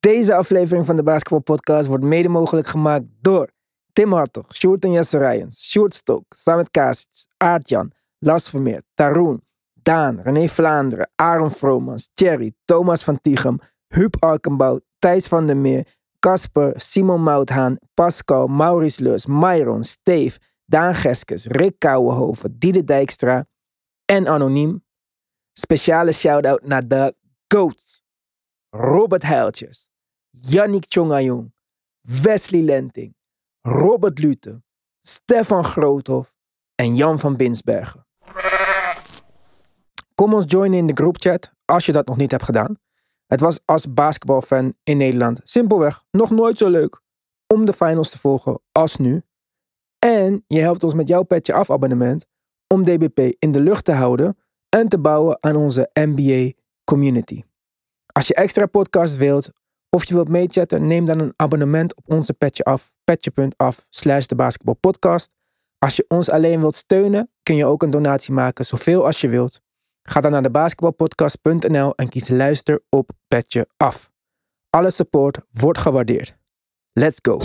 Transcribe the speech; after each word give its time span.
Deze 0.00 0.34
aflevering 0.34 0.86
van 0.86 0.96
de 0.96 1.02
Basketball 1.02 1.40
Podcast 1.40 1.86
wordt 1.86 2.04
mede 2.04 2.28
mogelijk 2.28 2.66
gemaakt 2.66 3.04
door 3.20 3.50
Tim 3.92 4.12
Hartog, 4.12 4.54
Sjoerd 4.54 4.84
en 4.84 4.92
Jesse 4.92 5.18
Rijens, 5.18 5.70
Sjoerd 5.70 5.94
Stok, 5.94 6.24
Samet 6.28 6.70
Kasic, 6.70 7.26
Aartjan, 7.36 7.92
Lars 8.18 8.48
Vermeer, 8.48 8.82
Taroen, 8.94 9.42
Daan, 9.72 10.20
René 10.20 10.48
Vlaanderen, 10.48 11.10
Aaron 11.14 11.50
Vromans, 11.50 12.10
Thierry, 12.14 12.52
Thomas 12.64 13.04
van 13.04 13.20
Tichem, 13.20 13.58
Huub 13.86 14.16
Arkenbout, 14.22 14.82
Thijs 14.98 15.26
van 15.26 15.46
der 15.46 15.56
Meer, 15.56 15.86
Casper, 16.18 16.80
Simon 16.80 17.22
Mouthaan, 17.22 17.78
Pascal, 17.94 18.46
Maurice 18.46 19.02
Leus, 19.02 19.26
Myron, 19.26 19.84
Steve, 19.84 20.38
Daan 20.64 20.94
Geskes, 20.94 21.46
Rick 21.46 21.78
Kouwenhoven, 21.78 22.58
Diede 22.58 22.84
Dijkstra 22.84 23.46
en 24.04 24.28
Anoniem. 24.28 24.84
Speciale 25.52 26.12
shout-out 26.12 26.66
naar 26.66 26.88
de 26.88 27.14
GOATs. 27.48 28.02
Robert 28.70 29.22
Heiltjes, 29.22 29.89
Yannick 30.42 30.84
Chongayong, 30.88 31.52
Wesley 32.00 32.62
Lenting, 32.62 33.14
Robert 33.60 34.18
Lute, 34.18 34.62
Stefan 35.00 35.64
Groothof 35.64 36.36
en 36.74 36.96
Jan 36.96 37.18
van 37.18 37.36
Binsbergen. 37.36 38.06
Kom 40.14 40.34
ons 40.34 40.44
joinen 40.46 40.78
in 40.78 40.86
de 40.86 40.92
groupchat 40.92 41.52
als 41.64 41.86
je 41.86 41.92
dat 41.92 42.06
nog 42.06 42.16
niet 42.16 42.30
hebt 42.30 42.42
gedaan. 42.42 42.78
Het 43.26 43.40
was 43.40 43.60
als 43.64 43.92
basketbalfan 43.92 44.74
in 44.82 44.96
Nederland 44.96 45.40
simpelweg 45.44 46.02
nog 46.10 46.30
nooit 46.30 46.58
zo 46.58 46.68
leuk 46.68 47.00
om 47.46 47.64
de 47.64 47.72
finals 47.72 48.10
te 48.10 48.18
volgen 48.18 48.60
als 48.72 48.96
nu. 48.96 49.22
En 49.98 50.44
je 50.46 50.60
helpt 50.60 50.84
ons 50.84 50.94
met 50.94 51.08
jouw 51.08 51.22
petje 51.22 51.52
af 51.52 51.70
abonnement 51.70 52.26
om 52.66 52.84
DBP 52.84 53.18
in 53.38 53.52
de 53.52 53.60
lucht 53.60 53.84
te 53.84 53.92
houden 53.92 54.38
en 54.68 54.88
te 54.88 54.98
bouwen 54.98 55.38
aan 55.40 55.56
onze 55.56 55.90
NBA 55.92 56.52
community. 56.84 57.42
Als 58.06 58.26
je 58.26 58.34
extra 58.34 58.66
podcasts 58.66 59.16
wilt 59.16 59.52
of 59.90 60.04
je 60.04 60.14
wilt 60.14 60.28
meechatten, 60.28 60.86
neem 60.86 61.04
dan 61.04 61.20
een 61.20 61.32
abonnement 61.36 61.96
op 61.96 62.04
onze 62.06 62.32
petje 62.32 62.64
af, 62.64 62.94
petje.af 63.04 63.86
slash 63.88 64.26
de 64.26 64.34
basketbalpodcast. 64.34 65.30
Als 65.78 65.96
je 65.96 66.04
ons 66.08 66.30
alleen 66.30 66.60
wilt 66.60 66.74
steunen, 66.74 67.30
kun 67.42 67.56
je 67.56 67.64
ook 67.64 67.82
een 67.82 67.90
donatie 67.90 68.32
maken, 68.32 68.64
zoveel 68.64 69.06
als 69.06 69.20
je 69.20 69.28
wilt. 69.28 69.60
Ga 70.02 70.20
dan 70.20 70.30
naar 70.30 70.42
de 70.42 70.50
basketbalpodcast.nl 70.50 71.94
en 71.94 72.08
kies 72.08 72.28
luister 72.28 72.80
op 72.88 73.10
petje 73.28 73.68
af. 73.76 74.10
Alle 74.70 74.90
support 74.90 75.38
wordt 75.50 75.78
gewaardeerd. 75.78 76.36
Let's 76.92 77.18
go. 77.22 77.38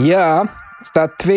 Ja, 0.00 0.40
het 0.76 0.86
staat 0.86 1.24
2-2 1.26 1.28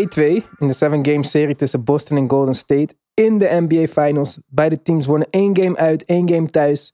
in 0.58 0.68
de 0.68 0.76
7-game 0.76 1.24
serie 1.24 1.56
tussen 1.56 1.84
Boston 1.84 2.18
en 2.18 2.30
Golden 2.30 2.54
State 2.54 2.96
in 3.14 3.38
de 3.38 3.66
NBA 3.68 3.88
Finals. 3.88 4.40
Beide 4.46 4.82
teams 4.82 5.06
wonnen 5.06 5.30
één 5.30 5.58
game 5.58 5.78
uit, 5.78 6.06
één 6.06 6.30
game 6.30 6.50
thuis. 6.50 6.94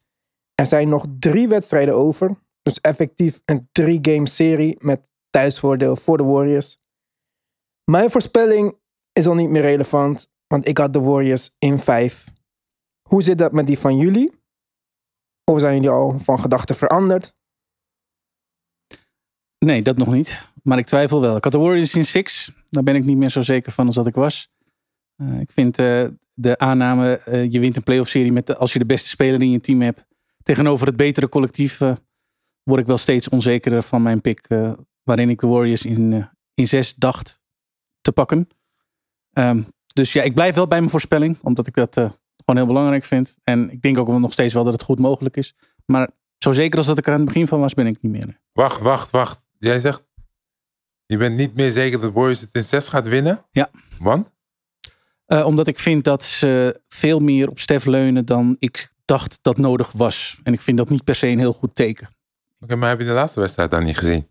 Er 0.55 0.65
zijn 0.65 0.89
nog 0.89 1.05
drie 1.19 1.47
wedstrijden 1.47 1.95
over. 1.95 2.37
Dus 2.61 2.81
effectief 2.81 3.41
een 3.45 3.69
3-game 3.81 4.27
serie 4.27 4.77
met 4.79 5.11
thuisvoordeel 5.29 5.95
voor 5.95 6.17
de 6.17 6.23
Warriors. 6.23 6.77
Mijn 7.91 8.09
voorspelling 8.09 8.77
is 9.11 9.27
al 9.27 9.35
niet 9.35 9.49
meer 9.49 9.61
relevant, 9.61 10.27
want 10.47 10.67
ik 10.67 10.77
had 10.77 10.93
de 10.93 11.01
Warriors 11.01 11.55
in 11.59 11.79
5. 11.79 12.25
Hoe 13.09 13.23
zit 13.23 13.37
dat 13.37 13.51
met 13.51 13.67
die 13.67 13.79
van 13.79 13.97
jullie? 13.97 14.33
Of 15.43 15.59
zijn 15.59 15.73
jullie 15.73 15.89
al 15.89 16.19
van 16.19 16.39
gedachten 16.39 16.75
veranderd? 16.75 17.35
Nee, 19.65 19.81
dat 19.81 19.97
nog 19.97 20.11
niet. 20.11 20.53
Maar 20.65 20.77
ik 20.77 20.85
twijfel 20.85 21.21
wel. 21.21 21.35
Ik 21.35 21.43
had 21.43 21.51
de 21.53 21.59
Warriors 21.59 21.93
in 21.93 22.05
six. 22.05 22.53
Daar 22.69 22.83
ben 22.83 22.95
ik 22.95 23.03
niet 23.05 23.17
meer 23.17 23.29
zo 23.29 23.41
zeker 23.41 23.71
van 23.71 23.85
als 23.85 23.95
dat 23.95 24.07
ik 24.07 24.15
was. 24.15 24.49
Eh, 25.15 25.39
ik 25.39 25.51
vind 25.51 25.79
eh, 25.79 26.05
de 26.33 26.57
aanname, 26.57 27.17
eh, 27.17 27.51
je 27.51 27.59
wint 27.59 27.75
een 27.77 27.83
playoff 27.83 28.09
serie 28.09 28.31
met 28.31 28.47
de- 28.47 28.57
als 28.57 28.73
je 28.73 28.79
de 28.79 28.85
beste 28.85 29.09
speler 29.09 29.41
in 29.41 29.51
je 29.51 29.59
team 29.59 29.81
hebt. 29.81 30.05
Tegenover 30.43 30.87
het 30.87 30.95
betere 30.95 31.29
collectief 31.29 31.77
word 32.63 32.79
ik 32.81 32.87
wel 32.87 32.97
steeds 32.97 33.29
onzekerder 33.29 33.83
van 33.83 34.01
mijn 34.01 34.21
pick. 34.21 34.47
waarin 35.03 35.29
ik 35.29 35.39
de 35.39 35.47
Warriors 35.47 35.85
in, 35.85 36.29
in 36.53 36.67
zes 36.67 36.95
dacht 36.95 37.39
te 38.01 38.11
pakken. 38.11 38.47
Ehm, 39.33 39.61
dus 39.93 40.13
ja, 40.13 40.23
ik 40.23 40.33
blijf 40.33 40.55
wel 40.55 40.67
bij 40.67 40.77
mijn 40.79 40.89
voorspelling. 40.91 41.37
Omdat 41.41 41.67
ik 41.67 41.73
dat 41.73 41.93
gewoon 41.95 42.55
heel 42.55 42.65
belangrijk 42.65 43.03
vind. 43.03 43.37
En 43.43 43.69
ik 43.71 43.81
denk 43.81 43.97
ook 43.97 44.07
nog 44.07 44.31
steeds 44.31 44.53
wel 44.53 44.63
dat 44.63 44.73
het 44.73 44.81
goed 44.83 44.99
mogelijk 44.99 45.37
is. 45.37 45.55
Maar 45.85 46.09
zo 46.37 46.51
zeker 46.51 46.77
als 46.77 46.87
dat 46.87 46.97
ik 46.97 47.05
er 47.07 47.11
aan 47.13 47.19
het 47.19 47.27
begin 47.27 47.47
van 47.47 47.59
was, 47.59 47.73
ben 47.73 47.87
ik 47.87 48.01
niet 48.01 48.11
meer. 48.11 48.39
Wacht, 48.53 48.81
wacht, 48.81 49.09
wacht. 49.11 49.47
Jij 49.57 49.79
zegt, 49.79 50.03
je 51.05 51.17
bent 51.17 51.37
niet 51.37 51.55
meer 51.55 51.71
zeker 51.71 52.01
dat 52.01 52.13
Warriors 52.13 52.41
het 52.41 52.53
in 52.53 52.63
6 52.63 52.87
gaat 52.87 53.07
winnen? 53.07 53.45
Ja. 53.51 53.69
Want? 53.99 54.31
Eh, 55.25 55.45
omdat 55.45 55.67
ik 55.67 55.79
vind 55.79 56.03
dat 56.03 56.23
ze 56.23 56.81
veel 56.87 57.19
meer 57.19 57.49
op 57.49 57.59
Stef 57.59 57.85
leunen 57.85 58.25
dan 58.25 58.55
ik 58.59 58.93
dacht 59.05 59.39
dat 59.41 59.57
nodig 59.57 59.91
was. 59.91 60.39
En 60.43 60.53
ik 60.53 60.61
vind 60.61 60.77
dat 60.77 60.89
niet 60.89 61.03
per 61.03 61.15
se 61.15 61.27
een 61.27 61.39
heel 61.39 61.53
goed 61.53 61.75
teken. 61.75 62.09
Oké, 62.59 62.75
maar 62.75 62.89
heb 62.89 62.99
je 62.99 63.05
de 63.05 63.11
laatste 63.11 63.39
wedstrijd 63.39 63.71
dan 63.71 63.83
niet 63.83 63.97
gezien? 63.97 64.27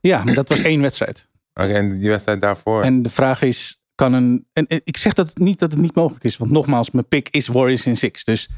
Ja, 0.00 0.24
maar 0.24 0.34
dat 0.34 0.48
was 0.48 0.62
één 0.62 0.80
wedstrijd. 0.80 1.28
Oké, 1.54 1.72
en 1.72 1.98
die 1.98 2.08
wedstrijd 2.08 2.40
daarvoor? 2.40 2.82
En 2.82 3.02
de 3.02 3.10
vraag 3.10 3.42
is, 3.42 3.82
kan 3.94 4.12
een... 4.12 4.46
En, 4.52 4.66
ik 4.68 4.96
zeg 4.96 5.12
dat 5.12 5.38
niet 5.38 5.58
dat 5.58 5.72
het 5.72 5.80
niet 5.80 5.94
mogelijk 5.94 6.24
is. 6.24 6.36
Want 6.36 6.50
nogmaals, 6.50 6.90
mijn 6.90 7.08
pick 7.08 7.28
is 7.28 7.46
Warriors 7.46 7.86
in 7.86 7.96
six. 7.96 8.24
Dus 8.24 8.48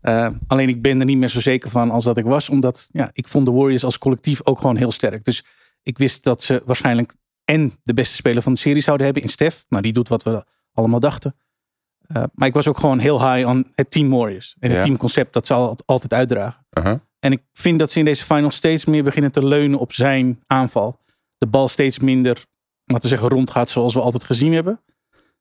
eh, 0.00 0.28
alleen 0.46 0.68
ik 0.68 0.82
ben 0.82 0.98
er 0.98 1.04
niet 1.04 1.16
meer 1.16 1.28
zo 1.28 1.40
zeker 1.40 1.70
van 1.70 1.90
als 1.90 2.04
dat 2.04 2.18
ik 2.18 2.24
was. 2.24 2.48
Omdat 2.48 2.88
ja, 2.92 3.10
ik 3.12 3.28
vond 3.28 3.46
de 3.46 3.52
Warriors 3.52 3.84
als 3.84 3.98
collectief 3.98 4.46
ook 4.46 4.58
gewoon 4.58 4.76
heel 4.76 4.92
sterk. 4.92 5.24
Dus 5.24 5.44
ik 5.82 5.98
wist 5.98 6.24
dat 6.24 6.42
ze 6.42 6.62
waarschijnlijk 6.64 7.14
en 7.44 7.72
de 7.82 7.94
beste 7.94 8.14
speler 8.14 8.42
van 8.42 8.52
de 8.52 8.58
serie 8.58 8.82
zouden 8.82 9.04
hebben 9.06 9.22
in 9.22 9.28
Stef. 9.28 9.64
Nou, 9.68 9.82
die 9.82 9.92
doet 9.92 10.08
wat 10.08 10.22
we 10.22 10.44
allemaal 10.72 11.00
dachten. 11.00 11.36
Eh, 12.06 12.22
maar 12.34 12.48
ik 12.48 12.54
was 12.54 12.68
ook 12.68 12.78
gewoon 12.78 12.98
heel 12.98 13.32
high 13.32 13.48
on 13.48 13.66
het 13.74 13.90
team 13.90 14.10
Warriors. 14.10 14.56
En 14.58 14.68
het 14.68 14.78
Ja. 14.78 14.84
teamconcept 14.84 15.32
dat 15.32 15.46
ze 15.46 15.54
al- 15.54 15.76
altijd 15.86 16.12
uitdragen. 16.12 16.64
En 17.18 17.32
ik 17.32 17.42
vind 17.52 17.78
dat 17.78 17.90
ze 17.90 17.98
in 17.98 18.04
deze 18.04 18.24
finals 18.24 18.54
steeds 18.56 18.84
meer 18.84 19.02
beginnen 19.02 19.32
te 19.32 19.44
leunen 19.44 19.78
op 19.78 19.92
zijn 19.92 20.42
aanval. 20.46 21.00
De 21.38 21.46
bal 21.46 21.68
steeds 21.68 21.98
minder, 21.98 22.44
laten 22.84 23.02
we 23.02 23.08
zeggen, 23.08 23.28
rondgaat 23.28 23.70
zoals 23.70 23.94
we 23.94 24.00
altijd 24.00 24.24
gezien 24.24 24.52
hebben. 24.52 24.80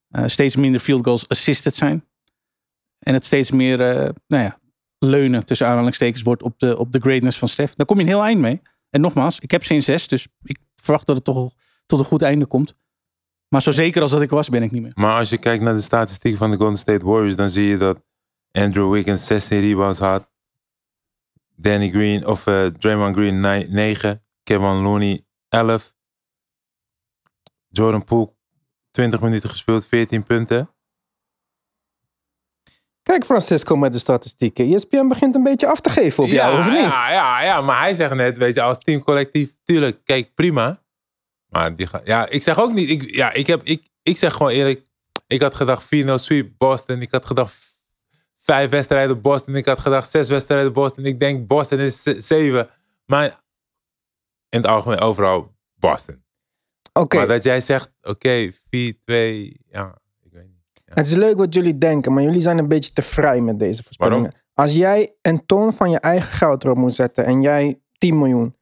Eh, 0.07 0.23
steeds 0.25 0.55
minder 0.55 0.81
field 0.81 1.05
goals 1.05 1.27
assisted 1.27 1.75
zijn. 1.75 2.05
En 2.99 3.13
het 3.13 3.25
steeds 3.25 3.51
meer, 3.51 3.81
eh, 3.81 4.09
nou 4.27 4.43
ja, 4.43 4.59
leunen 4.97 5.45
tussen 5.45 5.67
aanhalingstekens 5.67 6.21
wordt 6.21 6.43
op 6.43 6.59
de, 6.59 6.77
op 6.77 6.91
de 6.91 6.99
greatness 6.99 7.37
van 7.37 7.47
Stef. 7.47 7.73
Daar 7.75 7.85
kom 7.85 7.97
je 7.97 8.03
een 8.03 8.07
heel 8.09 8.23
eind 8.23 8.39
mee. 8.39 8.61
En 8.91 9.01
nogmaals, 9.01 9.39
ik 9.39 9.51
heb 9.51 9.63
ze 9.63 9.73
in 9.73 9.81
zes, 9.81 10.07
dus 10.07 10.27
ik 10.43 10.57
verwacht 10.75 11.05
dat 11.07 11.15
het 11.15 11.25
toch 11.25 11.53
tot 11.85 11.99
een 11.99 12.05
goed 12.05 12.21
einde 12.21 12.45
komt. 12.45 12.77
Maar 13.47 13.61
zo 13.61 13.71
zeker 13.71 14.01
als 14.01 14.11
dat 14.11 14.21
ik 14.21 14.29
was, 14.29 14.49
ben 14.49 14.61
ik 14.61 14.71
niet 14.71 14.81
meer. 14.81 14.91
Maar 14.95 15.17
als 15.17 15.29
je 15.29 15.37
kijkt 15.37 15.63
naar 15.63 15.73
de 15.73 15.81
statistieken 15.81 16.39
van 16.39 16.51
de 16.51 16.57
Golden 16.57 16.77
State 16.77 17.05
Warriors, 17.05 17.35
dan 17.35 17.49
zie 17.49 17.67
je 17.67 17.77
dat 17.77 18.03
Andrew 18.51 18.91
Wiggins 18.91 19.25
16 19.25 19.59
rebounds 19.59 19.99
had. 19.99 20.29
Danny 21.55 21.89
Green, 21.89 22.27
of 22.27 22.47
eh, 22.47 22.65
Draymond 22.65 23.15
Green 23.15 23.39
9. 23.39 24.23
Kevin 24.43 24.81
Looney 24.81 25.25
11. 25.49 25.93
Jordan 27.67 28.03
Poole 28.03 28.33
20 28.91 29.21
minuten 29.21 29.49
gespeeld, 29.49 29.85
14 29.85 30.23
punten. 30.23 30.69
Kijk 33.03 33.25
Francisco 33.25 33.75
met 33.75 33.93
de 33.93 33.99
statistieken. 33.99 34.73
ESPN 34.73 35.07
begint 35.07 35.35
een 35.35 35.43
beetje 35.43 35.67
af 35.67 35.79
te 35.79 35.89
geven 35.89 36.23
op 36.23 36.29
jou, 36.29 36.59
of 36.59 36.65
niet? 36.65 36.75
Ja, 36.75 37.11
ja, 37.11 37.43
ja, 37.43 37.61
maar 37.61 37.79
hij 37.79 37.93
zegt 37.93 38.13
net, 38.13 38.37
weet 38.37 38.55
je, 38.55 38.61
als 38.61 38.77
teamcollectief, 38.77 39.57
tuurlijk, 39.63 40.01
kijk, 40.03 40.33
prima. 40.35 40.81
Maar 41.47 41.75
die 41.75 41.87
gaat, 41.87 42.05
ja, 42.05 42.27
ik 42.29 42.41
zeg 42.41 42.59
ook 42.59 42.73
niet, 42.73 42.89
ik, 42.89 43.15
ja, 43.15 43.31
ik, 43.31 43.47
heb, 43.47 43.63
ik, 43.63 43.83
ik 44.01 44.17
zeg 44.17 44.33
gewoon 44.33 44.51
eerlijk, 44.51 44.85
ik 45.27 45.41
had 45.41 45.55
gedacht 45.55 45.85
4-0 45.85 45.87
sweep 46.15 46.51
Boston, 46.57 47.01
ik 47.01 47.11
had 47.11 47.25
gedacht 47.25 47.71
vijf 48.37 48.69
wedstrijden 48.69 49.21
Boston, 49.21 49.55
ik 49.55 49.65
had 49.65 49.79
gedacht 49.79 50.09
zes 50.09 50.29
wedstrijden 50.29 50.73
Boston, 50.73 51.05
ik 51.05 51.19
denk 51.19 51.47
Boston 51.47 51.79
is 51.79 52.01
zeven. 52.03 52.69
Maar 53.05 53.25
in 54.49 54.59
het 54.59 54.67
algemeen 54.67 54.99
overal 54.99 55.55
Boston. 55.73 56.23
Oké, 56.93 57.17
Maar 57.17 57.27
dat 57.27 57.43
jij 57.43 57.59
zegt, 57.59 57.91
oké, 58.01 58.51
4-2, 58.51 58.57
ja. 59.69 60.00
Het 60.93 61.05
is 61.07 61.13
leuk 61.13 61.37
wat 61.37 61.53
jullie 61.53 61.77
denken, 61.77 62.13
maar 62.13 62.23
jullie 62.23 62.41
zijn 62.41 62.57
een 62.57 62.67
beetje 62.67 62.91
te 62.91 63.01
vrij 63.01 63.41
met 63.41 63.59
deze 63.59 63.83
voorspellingen. 63.83 64.33
Als 64.53 64.75
jij 64.75 65.15
een 65.21 65.45
ton 65.45 65.73
van 65.73 65.89
je 65.91 65.99
eigen 65.99 66.31
geld 66.31 66.63
erop 66.63 66.77
moet 66.77 66.93
zetten 66.93 67.25
en 67.25 67.41
jij 67.41 67.81
10 67.97 68.17
miljoen. 68.17 68.55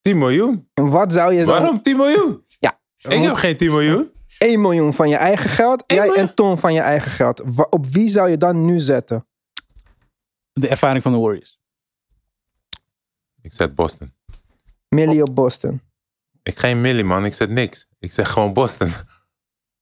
10 0.00 0.18
miljoen? 0.18 0.68
En 0.74 0.88
wat 0.88 1.12
zou 1.12 1.32
je 1.32 1.38
dan... 1.38 1.48
Waarom 1.48 1.82
10 1.82 1.96
miljoen? 1.96 2.44
Ja. 2.58 2.78
Ik 2.96 3.22
heb 3.22 3.34
geen 3.34 3.56
10 3.56 3.70
miljoen. 3.70 4.10
1 4.38 4.60
miljoen 4.60 4.92
van 4.92 5.08
je 5.08 5.16
eigen 5.16 5.50
geld, 5.50 5.84
Eén 5.86 5.96
jij 5.96 6.06
miljoen? 6.06 6.22
een 6.28 6.34
ton 6.34 6.58
van 6.58 6.72
je 6.74 6.80
eigen 6.80 7.10
geld. 7.10 7.42
Op 7.70 7.86
wie 7.86 8.08
zou 8.08 8.30
je 8.30 8.36
dan 8.36 8.64
nu 8.64 8.78
zetten? 8.78 9.26
De 10.52 10.68
ervaring 10.68 11.02
van 11.02 11.12
de 11.12 11.18
Warriors. 11.18 11.60
Ik 13.40 13.52
zet 13.52 13.74
Boston. 13.74 14.12
Millie 14.88 15.22
op 15.22 15.34
Boston. 15.34 15.80
Ik 16.42 16.58
geen 16.58 16.80
milli, 16.80 17.02
man. 17.02 17.24
Ik 17.24 17.34
zeg 17.34 17.48
niks. 17.48 17.86
Ik 17.98 18.12
zeg 18.12 18.30
gewoon 18.30 18.52
Boston. 18.52 18.90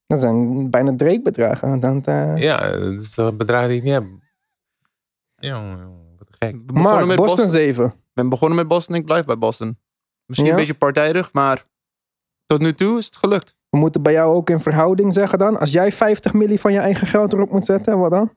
Dat 0.07 0.21
zijn 0.21 0.71
bijna 0.71 0.97
Drake-bedragen. 0.97 1.81
Dan, 1.81 2.03
eh, 2.05 2.37
Ja, 2.37 2.71
dat 2.71 2.93
is 2.93 3.17
een 3.17 3.37
bedrag 3.37 3.67
die 3.67 3.77
ik 3.77 3.83
niet 3.83 3.93
heb. 3.93 4.05
Jongen, 5.37 5.79
jongen, 5.81 6.15
wat 6.19 6.29
gek. 6.39 6.53
We 6.53 6.59
begonnen 6.63 6.93
Mark, 6.93 7.07
met 7.07 7.17
Boston, 7.17 7.37
Boston. 7.37 7.49
7. 7.61 7.85
Ik 7.87 7.93
ben 8.13 8.29
begonnen 8.29 8.57
met 8.59 8.69
Boston. 8.69 8.95
Ik 8.95 9.05
blijf 9.05 9.25
bij 9.25 9.39
Boston. 9.39 9.79
Misschien 10.27 10.49
Ja? 10.49 10.55
een 10.55 10.61
beetje 10.61 10.75
partijdig, 10.79 11.33
maar 11.33 11.67
tot 12.47 12.61
nu 12.61 12.75
toe 12.75 12.99
is 12.99 13.05
het 13.05 13.17
gelukt. 13.17 13.57
We 13.69 13.79
moeten 13.79 14.03
bij 14.03 14.13
jou 14.13 14.35
ook 14.35 14.51
in 14.51 14.61
verhouding 14.61 15.13
zeggen 15.13 15.39
dan. 15.39 15.59
Als 15.59 15.71
jij 15.73 15.93
50 15.93 16.33
milli 16.33 16.59
van 16.59 16.73
je 16.73 16.79
eigen 16.79 17.07
geld 17.07 17.33
erop 17.33 17.51
moet 17.51 17.65
zetten, 17.65 17.99
wat 17.99 18.11
dan? 18.11 18.35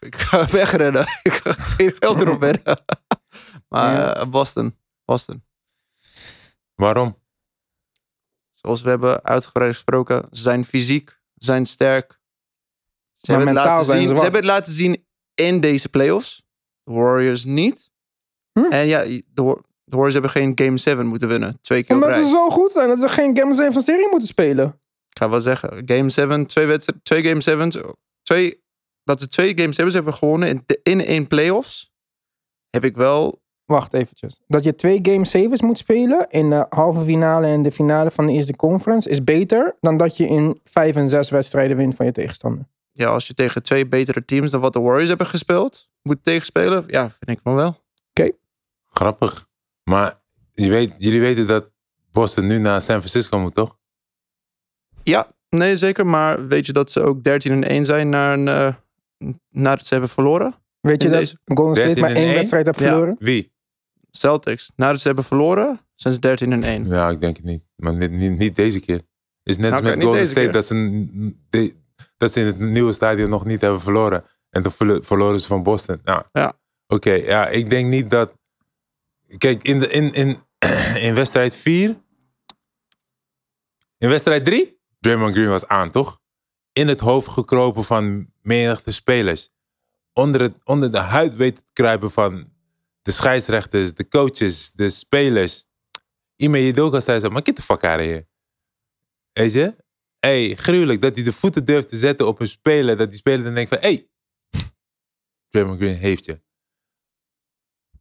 Ik 0.00 0.16
ga 0.16 0.46
wegrennen. 0.60 1.02
Ik 1.22 1.32
ga 1.32 1.52
geen 1.52 1.94
geld 1.98 2.20
erop 2.20 2.40
wedden. 2.50 2.78
Maar 3.68 3.92
Ja. 3.92 4.14
eh, 4.16 4.26
Boston. 4.28 4.74
Boston. 5.04 5.44
Waarom? 6.74 7.16
Zoals 8.62 8.82
we 8.82 8.88
hebben 8.88 9.24
uitgebreid 9.24 9.72
gesproken, 9.72 10.28
ze 10.30 10.42
zijn 10.42 10.64
fysiek, 10.64 11.20
zijn 11.34 11.66
sterk. 11.66 12.20
Ze, 13.14 13.30
hebben 13.30 13.48
het, 13.48 13.56
laten 13.56 13.84
zien, 13.84 14.06
ze 14.08 14.14
hebben 14.14 14.40
het 14.40 14.44
laten 14.44 14.72
zien 14.72 15.06
in 15.34 15.60
deze 15.60 15.88
playoffs. 15.88 16.42
De 16.82 16.92
Warriors 16.92 17.44
niet. 17.44 17.90
Hm? 18.52 18.64
En 18.72 18.86
ja, 18.86 19.04
de, 19.04 19.42
Wa- 19.42 19.62
de 19.84 19.96
Warriors 19.96 20.12
hebben 20.12 20.30
geen 20.30 20.52
Game 20.54 20.76
7 20.76 21.06
moeten 21.06 21.28
winnen. 21.28 21.60
Twee 21.60 21.82
keer 21.82 21.94
Omdat 21.94 22.14
ze 22.16 22.24
zo 22.24 22.50
goed 22.50 22.72
zijn 22.72 22.88
dat 22.88 23.00
ze 23.00 23.08
geen 23.08 23.36
Game 23.36 23.54
7 23.54 23.72
van 23.72 23.82
serie 23.82 24.08
moeten 24.10 24.28
spelen. 24.28 24.66
Ik 25.08 25.18
ga 25.18 25.30
wel 25.30 25.40
zeggen, 25.40 25.82
Game 25.86 26.08
7, 26.10 26.46
twee, 26.46 26.66
wedstrijden, 26.66 27.04
twee 27.04 27.22
Game 27.22 27.68
7's, 27.68 27.78
twee, 28.22 28.64
dat 29.04 29.20
ze 29.20 29.28
twee 29.28 29.58
Game 29.58 29.72
7's 29.72 29.94
hebben 29.94 30.14
gewonnen 30.14 30.48
in, 30.48 30.64
in 30.82 31.04
één 31.04 31.26
playoffs, 31.26 31.92
heb 32.70 32.84
ik 32.84 32.96
wel 32.96 33.42
Wacht 33.70 33.94
eventjes. 33.94 34.40
Dat 34.46 34.64
je 34.64 34.74
twee 34.74 34.98
Game 35.02 35.26
7's 35.48 35.60
moet 35.62 35.78
spelen 35.78 36.26
in 36.28 36.50
de 36.50 36.66
halve 36.68 37.04
finale 37.04 37.46
en 37.46 37.62
de 37.62 37.70
finale 37.70 38.10
van 38.10 38.26
de 38.26 38.32
eerste 38.32 38.56
conference 38.56 39.10
is 39.10 39.24
beter 39.24 39.76
dan 39.80 39.96
dat 39.96 40.16
je 40.16 40.26
in 40.26 40.60
vijf 40.64 40.96
en 40.96 41.08
zes 41.08 41.30
wedstrijden 41.30 41.76
wint 41.76 41.94
van 41.94 42.06
je 42.06 42.12
tegenstander. 42.12 42.64
ja, 42.92 43.06
als 43.08 43.26
je 43.26 43.34
tegen 43.34 43.62
twee 43.62 43.86
betere 43.88 44.24
teams 44.24 44.50
dan 44.50 44.60
wat 44.60 44.72
de 44.72 44.80
Warriors 44.80 45.08
hebben 45.08 45.26
gespeeld, 45.26 45.88
moet 46.02 46.24
tegenspelen. 46.24 46.84
Ja, 46.86 47.10
vind 47.10 47.30
ik 47.30 47.40
van 47.42 47.54
wel. 47.54 47.76
Grappig. 48.92 49.46
Maar 49.84 50.20
je 50.52 50.68
weet, 50.68 50.92
jullie 50.98 51.20
weten 51.20 51.46
dat 51.46 51.70
Boston 52.12 52.46
nu 52.46 52.58
naar 52.58 52.80
San 52.82 52.96
Francisco 52.98 53.38
moet, 53.38 53.54
toch? 53.54 53.78
Ja, 55.02 55.32
nee 55.48 55.76
zeker. 55.76 56.06
Maar 56.06 56.48
weet 56.48 56.66
je 56.66 56.72
dat 56.72 56.90
ze 56.90 57.02
ook 57.02 57.22
13 57.22 57.52
en 57.52 57.64
1 57.70 57.84
zijn 57.84 58.08
na 58.08 58.32
een, 58.32 58.48
eh, 58.48 58.74
nadat 59.50 59.86
ze 59.86 59.92
hebben 59.92 60.10
verloren? 60.10 60.54
Weet 60.80 61.02
je 61.02 61.08
dat 61.08 61.18
deze- 61.18 61.36
Golden 61.44 61.74
State 61.74 61.86
13 61.94 62.02
maar 62.04 62.14
en 62.14 62.22
één 62.28 62.34
wedstrijd 62.34 62.66
heeft 62.66 62.80
Ja. 62.80 62.88
verloren? 62.88 63.16
Wie? 63.18 63.52
Celtics. 64.10 64.72
Nadat 64.76 65.00
ze 65.00 65.06
hebben 65.06 65.24
verloren, 65.24 65.80
zijn 65.94 66.14
ze 66.14 66.20
13 66.20 66.52
en 66.52 66.62
1. 66.64 66.86
Ja, 66.86 67.08
ik 67.08 67.20
denk 67.20 67.36
het 67.36 67.44
niet. 67.46 67.64
Maar 67.76 67.94
niet, 67.94 68.10
niet, 68.10 68.38
niet 68.38 68.56
deze 68.56 68.80
keer. 68.80 68.96
Het 68.96 69.04
is 69.42 69.56
net 69.58 69.72
als 69.72 69.80
met 69.82 70.02
Golden 70.02 70.26
State 70.26 70.40
keer. 70.40 70.52
dat 70.52 70.66
ze, 70.66 71.34
de- 71.48 71.76
dat 72.16 72.32
ze 72.32 72.40
in 72.40 72.46
het 72.46 72.58
nieuwe 72.58 72.92
stadion 72.92 73.30
nog 73.30 73.44
niet 73.44 73.60
hebben 73.60 73.80
verloren. 73.80 74.24
En 74.50 74.62
toen 74.62 74.72
verlo- 74.72 75.00
verloren 75.02 75.40
ze 75.40 75.46
van 75.46 75.62
Boston. 75.62 76.00
Nou, 76.04 76.22
Ja. 76.32 76.52
Oké, 76.86 77.12
ja, 77.12 77.48
ik 77.48 77.70
denk 77.70 77.88
niet 77.90 78.10
dat... 78.10 78.36
Kijk, 79.38 79.62
in, 79.62 79.78
de, 79.78 79.88
in, 79.88 80.12
in, 80.14 80.38
in 81.06 81.14
wedstrijd 81.14 81.54
4... 81.56 82.02
In 83.98 84.08
wedstrijd 84.08 84.44
3... 84.44 84.78
Draymond 84.98 85.32
Green 85.34 85.48
was 85.48 85.66
aan, 85.66 85.90
toch? 85.90 86.20
In 86.72 86.88
het 86.88 87.00
hoofd 87.00 87.28
gekropen 87.28 87.84
van 87.84 88.32
menigte 88.42 88.92
spelers. 88.92 89.50
Onder, 90.12 90.40
het, 90.40 90.58
onder 90.64 90.92
de 90.92 90.98
huid 90.98 91.36
weten 91.36 91.64
te 91.64 91.72
kruipen 91.72 92.10
van 92.10 92.52
de 93.02 93.10
scheidsrechters, 93.10 93.94
de 93.94 94.08
coaches, 94.08 94.70
de 94.70 94.90
spelers. 94.90 95.64
Ime 96.36 96.64
Jidoka 96.64 97.00
zei 97.00 97.20
zo, 97.20 97.28
maar 97.28 97.42
get 97.44 97.56
the 97.56 97.62
fuck 97.62 97.84
out 97.84 98.00
of. 98.00 98.22
Weet 99.32 99.52
je? 99.52 99.76
hey, 100.20 100.54
gruwelijk 100.54 101.00
dat 101.00 101.14
hij 101.14 101.24
de 101.24 101.32
voeten 101.32 101.64
durft 101.64 101.88
te 101.88 101.96
zetten 101.96 102.26
op 102.26 102.40
een 102.40 102.48
speler. 102.48 102.96
Dat 102.96 103.08
die 103.08 103.18
speler 103.18 103.44
dan 103.44 103.54
denkt 103.54 103.70
van, 103.70 103.78
hey, 103.78 104.08
Draymond 105.48 105.78
Green 105.78 105.96
heeft 105.96 106.24
je. 106.24 106.42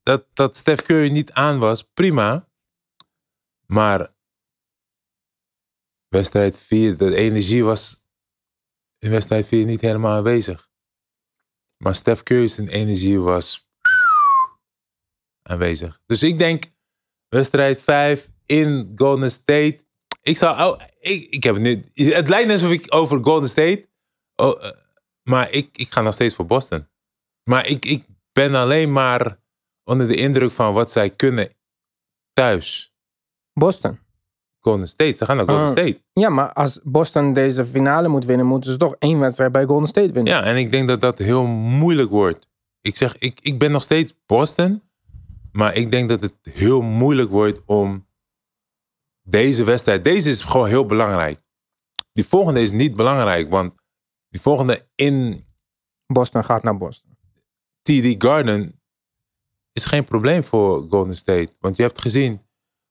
Dat, 0.03 0.25
dat 0.33 0.57
Steph 0.57 0.83
Curry 0.83 1.11
niet 1.11 1.31
aan 1.31 1.59
was, 1.59 1.83
prima. 1.83 2.49
Maar 3.65 4.15
wedstrijd 6.07 6.57
4, 6.57 6.97
de 6.97 7.15
energie 7.15 7.63
was 7.63 8.05
in 8.97 9.11
wedstrijd 9.11 9.47
4 9.47 9.65
niet 9.65 9.81
helemaal 9.81 10.17
aanwezig. 10.17 10.69
Maar 11.77 11.95
Steph 11.95 12.23
Curry's 12.23 12.57
energie 12.57 13.19
was 13.19 13.68
aanwezig. 15.43 15.99
Dus 16.05 16.23
ik 16.23 16.37
denk 16.37 16.63
wedstrijd 17.27 17.81
5 17.81 18.29
in 18.45 18.91
Golden 18.95 19.31
State. 19.31 19.79
Ik 20.21 20.37
zou. 20.37 20.63
Oh, 20.73 20.81
ik, 20.99 21.27
ik 21.29 21.43
heb 21.43 21.53
het 21.55 21.63
nu. 21.63 21.83
Het 21.93 22.29
lijkt 22.29 22.51
alsof 22.51 22.71
ik 22.71 22.85
over 22.89 23.23
Golden 23.23 23.49
State. 23.49 23.87
Oh, 24.35 24.63
maar 25.23 25.51
ik, 25.51 25.77
ik 25.77 25.91
ga 25.91 26.01
nog 26.01 26.13
steeds 26.13 26.35
voor 26.35 26.45
Boston. 26.45 26.87
Maar 27.43 27.67
ik, 27.67 27.85
ik 27.85 28.05
ben 28.31 28.55
alleen 28.55 28.91
maar 28.91 29.37
onder 29.83 30.07
de 30.07 30.15
indruk 30.15 30.51
van 30.51 30.73
wat 30.73 30.91
zij 30.91 31.09
kunnen 31.09 31.49
thuis. 32.33 32.93
Boston. 33.53 33.99
Golden 34.59 34.87
State. 34.87 35.17
Ze 35.17 35.25
gaan 35.25 35.35
naar 35.35 35.45
Golden 35.45 35.65
Ah. 35.65 35.71
State. 35.71 36.01
Ja, 36.13 36.29
maar 36.29 36.53
als 36.53 36.79
Boston 36.83 37.33
deze 37.33 37.65
finale 37.65 38.07
moet 38.07 38.25
winnen, 38.25 38.45
moeten 38.45 38.71
ze 38.71 38.77
toch 38.77 38.95
één 38.99 39.19
wedstrijd 39.19 39.51
bij 39.51 39.65
Golden 39.65 39.87
State 39.87 40.13
winnen. 40.13 40.33
Ja, 40.33 40.43
en 40.43 40.57
ik 40.57 40.71
denk 40.71 40.87
dat 40.87 41.01
dat 41.01 41.17
heel 41.17 41.45
moeilijk 41.45 42.09
wordt. 42.09 42.47
Ik 42.81 42.95
zeg, 42.95 43.17
ik, 43.17 43.39
ik 43.41 43.59
ben 43.59 43.71
nog 43.71 43.83
steeds 43.83 44.13
Boston. 44.25 44.81
Maar 45.59 45.75
ik 45.75 45.91
denk 45.91 46.09
dat 46.09 46.21
het 46.21 46.35
heel 46.41 46.81
moeilijk 46.81 47.29
wordt 47.29 47.65
om 47.65 48.07
deze 49.21 49.63
wedstrijd. 49.63 50.03
Deze 50.03 50.29
is 50.29 50.41
gewoon 50.41 50.67
heel 50.67 50.85
belangrijk. 50.85 51.39
Die 52.13 52.25
volgende 52.25 52.61
is 52.61 52.71
niet 52.71 52.95
belangrijk, 52.95 53.49
want 53.49 53.75
die 54.29 54.41
volgende 54.41 54.87
in 54.95 55.43
Boston 56.05 56.43
gaat 56.43 56.63
naar 56.63 56.77
Boston. 56.77 57.17
TD 57.81 58.23
Garden 58.23 58.81
is 59.71 59.85
geen 59.85 60.03
probleem 60.03 60.43
voor 60.43 60.85
Golden 60.89 61.15
State. 61.15 61.53
Want 61.59 61.75
je 61.75 61.81
hebt 61.81 62.01
gezien 62.01 62.41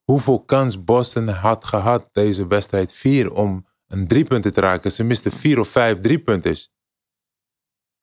hoeveel 0.04 0.44
kans 0.44 0.84
Boston 0.84 1.28
had 1.28 1.64
gehad 1.64 2.08
deze 2.12 2.46
wedstrijd 2.46 2.92
4 2.92 3.32
om 3.32 3.66
een 3.86 4.06
driepunten 4.06 4.52
te 4.52 4.60
raken. 4.60 4.90
Ze 4.90 5.04
misten 5.04 5.32
vier 5.32 5.60
of 5.60 5.68
vijf 5.68 5.98
driepunters. 5.98 6.72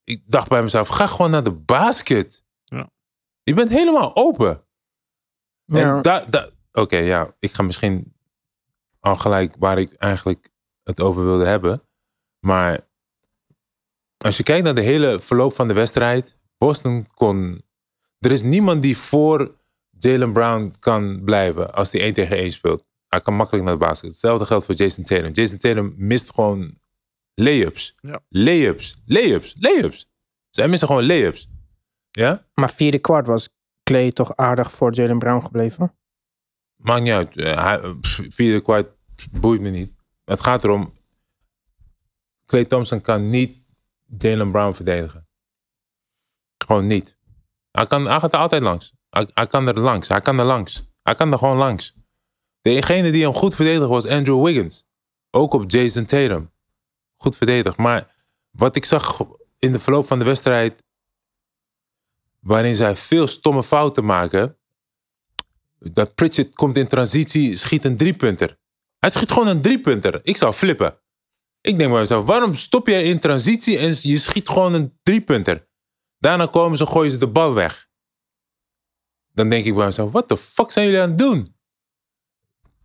Ik 0.03 0.23
dacht 0.25 0.49
bij 0.49 0.61
mezelf, 0.61 0.87
ga 0.87 1.07
gewoon 1.07 1.31
naar 1.31 1.43
de 1.43 1.53
basket. 1.53 2.44
Je 3.45 3.53
bent 3.53 3.69
helemaal 3.69 4.15
open. 4.15 4.63
Ja. 5.65 6.01
Oké, 6.71 6.97
ja, 6.97 7.35
ik 7.39 7.53
ga 7.53 7.63
misschien 7.63 8.13
al 8.99 9.15
gelijk 9.15 9.55
waar 9.59 9.79
ik 9.79 9.93
eigenlijk 9.93 10.49
het 10.83 11.01
over 11.01 11.23
wilde 11.23 11.45
hebben. 11.45 11.81
Maar 12.39 12.87
als 14.17 14.37
je 14.37 14.43
kijkt 14.43 14.63
naar 14.63 14.75
de 14.75 14.81
hele 14.81 15.19
verloop 15.19 15.53
van 15.53 15.67
de 15.67 15.73
wedstrijd, 15.73 16.37
Boston 16.57 17.05
kon. 17.13 17.63
Er 18.19 18.31
is 18.31 18.41
niemand 18.41 18.81
die 18.81 18.97
voor 18.97 19.55
Jalen 19.99 20.33
Brown 20.33 20.73
kan 20.79 21.21
blijven 21.23 21.73
als 21.73 21.91
hij 21.91 22.01
1 22.01 22.13
tegen 22.13 22.37
1 22.37 22.51
speelt. 22.51 22.85
Hij 23.07 23.21
kan 23.21 23.33
makkelijk 23.33 23.65
naar 23.65 23.73
de 23.73 23.85
basket. 23.85 24.09
Hetzelfde 24.09 24.45
geldt 24.45 24.65
voor 24.65 24.75
Jason 24.75 25.03
Tatum. 25.03 25.31
Jason 25.31 25.57
Tatum 25.57 25.93
mist 25.97 26.33
gewoon 26.33 26.79
layups. 27.33 27.95
Ja. 28.01 28.19
Layups, 28.29 28.95
layups, 29.05 29.55
layups. 29.59 30.09
Zij 30.49 30.67
missen 30.67 30.87
gewoon 30.87 31.05
layups. 31.05 31.49
Ja? 32.15 32.45
Maar 32.53 32.69
vierde 32.71 32.99
kwart 32.99 33.27
was 33.27 33.49
Clay 33.83 34.11
toch 34.11 34.35
aardig 34.35 34.71
voor 34.71 34.93
Jalen 34.93 35.19
Brown 35.19 35.45
gebleven. 35.45 35.95
Maakt 36.75 37.01
niet 37.03 37.11
uit. 37.13 37.35
Eh, 37.37 37.63
hij- 37.63 37.95
Vierde 38.29 38.61
kwart 38.61 38.87
boeit 39.31 39.61
me 39.61 39.69
niet. 39.69 39.93
Het 40.25 40.39
gaat 40.39 40.63
erom. 40.63 40.93
Clay 42.45 42.65
Thompson 42.65 43.01
kan 43.01 43.29
niet 43.29 43.57
Jalen 44.05 44.51
Brown 44.51 44.73
verdedigen. 44.73 45.27
Gewoon 46.65 46.85
niet. 46.85 47.17
Hij, 47.71 47.87
kan, 47.87 48.05
hij 48.05 48.19
gaat 48.19 48.33
er 48.33 48.39
altijd 48.39 48.63
langs. 48.63 48.93
Hij, 49.09 49.29
hij 49.33 49.47
kan 49.47 49.67
er 49.67 49.79
langs. 49.79 50.07
Hij 50.07 50.21
kan 50.21 50.39
er 50.39 50.45
langs. 50.45 50.89
Hij 51.03 51.15
kan 51.15 51.31
er 51.31 51.37
gewoon 51.37 51.57
langs. 51.57 51.93
Degene 52.61 53.11
die 53.11 53.23
hem 53.23 53.33
goed 53.33 53.55
verdedigde 53.55 53.87
was 53.87 54.07
Andrew 54.07 54.43
Wiggins. 54.45 54.85
Ook 55.31 55.53
op 55.53 55.71
Jason 55.71 56.05
Tatum. 56.05 56.51
Goed 57.15 57.35
verdedigd. 57.37 57.77
Maar 57.77 58.15
wat 58.51 58.75
ik 58.75 58.85
zag 58.85 59.21
in 59.57 59.71
de 59.71 59.79
verloop 59.79 60.07
van 60.07 60.19
de 60.19 60.25
wedstrijd. 60.25 60.83
Waarin 62.45 62.75
zij 62.75 62.95
veel 62.95 63.27
stomme 63.27 63.63
fouten 63.63 64.05
maken. 64.05 64.57
Dat 65.79 66.15
Pritchett 66.15 66.55
komt 66.55 66.77
in 66.77 66.87
transitie, 66.87 67.55
schiet 67.55 67.85
een 67.85 67.97
driepunter. 67.97 68.57
Hij 68.99 69.09
schiet 69.09 69.31
gewoon 69.31 69.47
een 69.47 69.61
driepunter. 69.61 70.19
Ik 70.23 70.37
zou 70.37 70.53
flippen. 70.53 70.99
Ik 71.61 71.77
denk 71.77 71.89
bij 71.89 71.99
mezelf, 71.99 72.25
waarom 72.25 72.53
stop 72.53 72.87
jij 72.87 73.03
in 73.03 73.19
transitie 73.19 73.77
en 73.77 73.95
je 74.01 74.17
schiet 74.17 74.49
gewoon 74.49 74.73
een 74.73 74.99
driepunter? 75.03 75.67
Daarna 76.17 76.45
komen 76.45 76.77
ze, 76.77 76.85
gooien 76.85 77.11
ze 77.11 77.17
de 77.17 77.27
bal 77.27 77.53
weg. 77.53 77.87
Dan 79.31 79.49
denk 79.49 79.65
ik 79.65 79.75
bij 79.75 79.85
mezelf, 79.85 80.11
wat 80.11 80.29
de 80.29 80.37
fuck 80.37 80.71
zijn 80.71 80.85
jullie 80.85 81.01
aan 81.01 81.09
het 81.09 81.17
doen? 81.17 81.55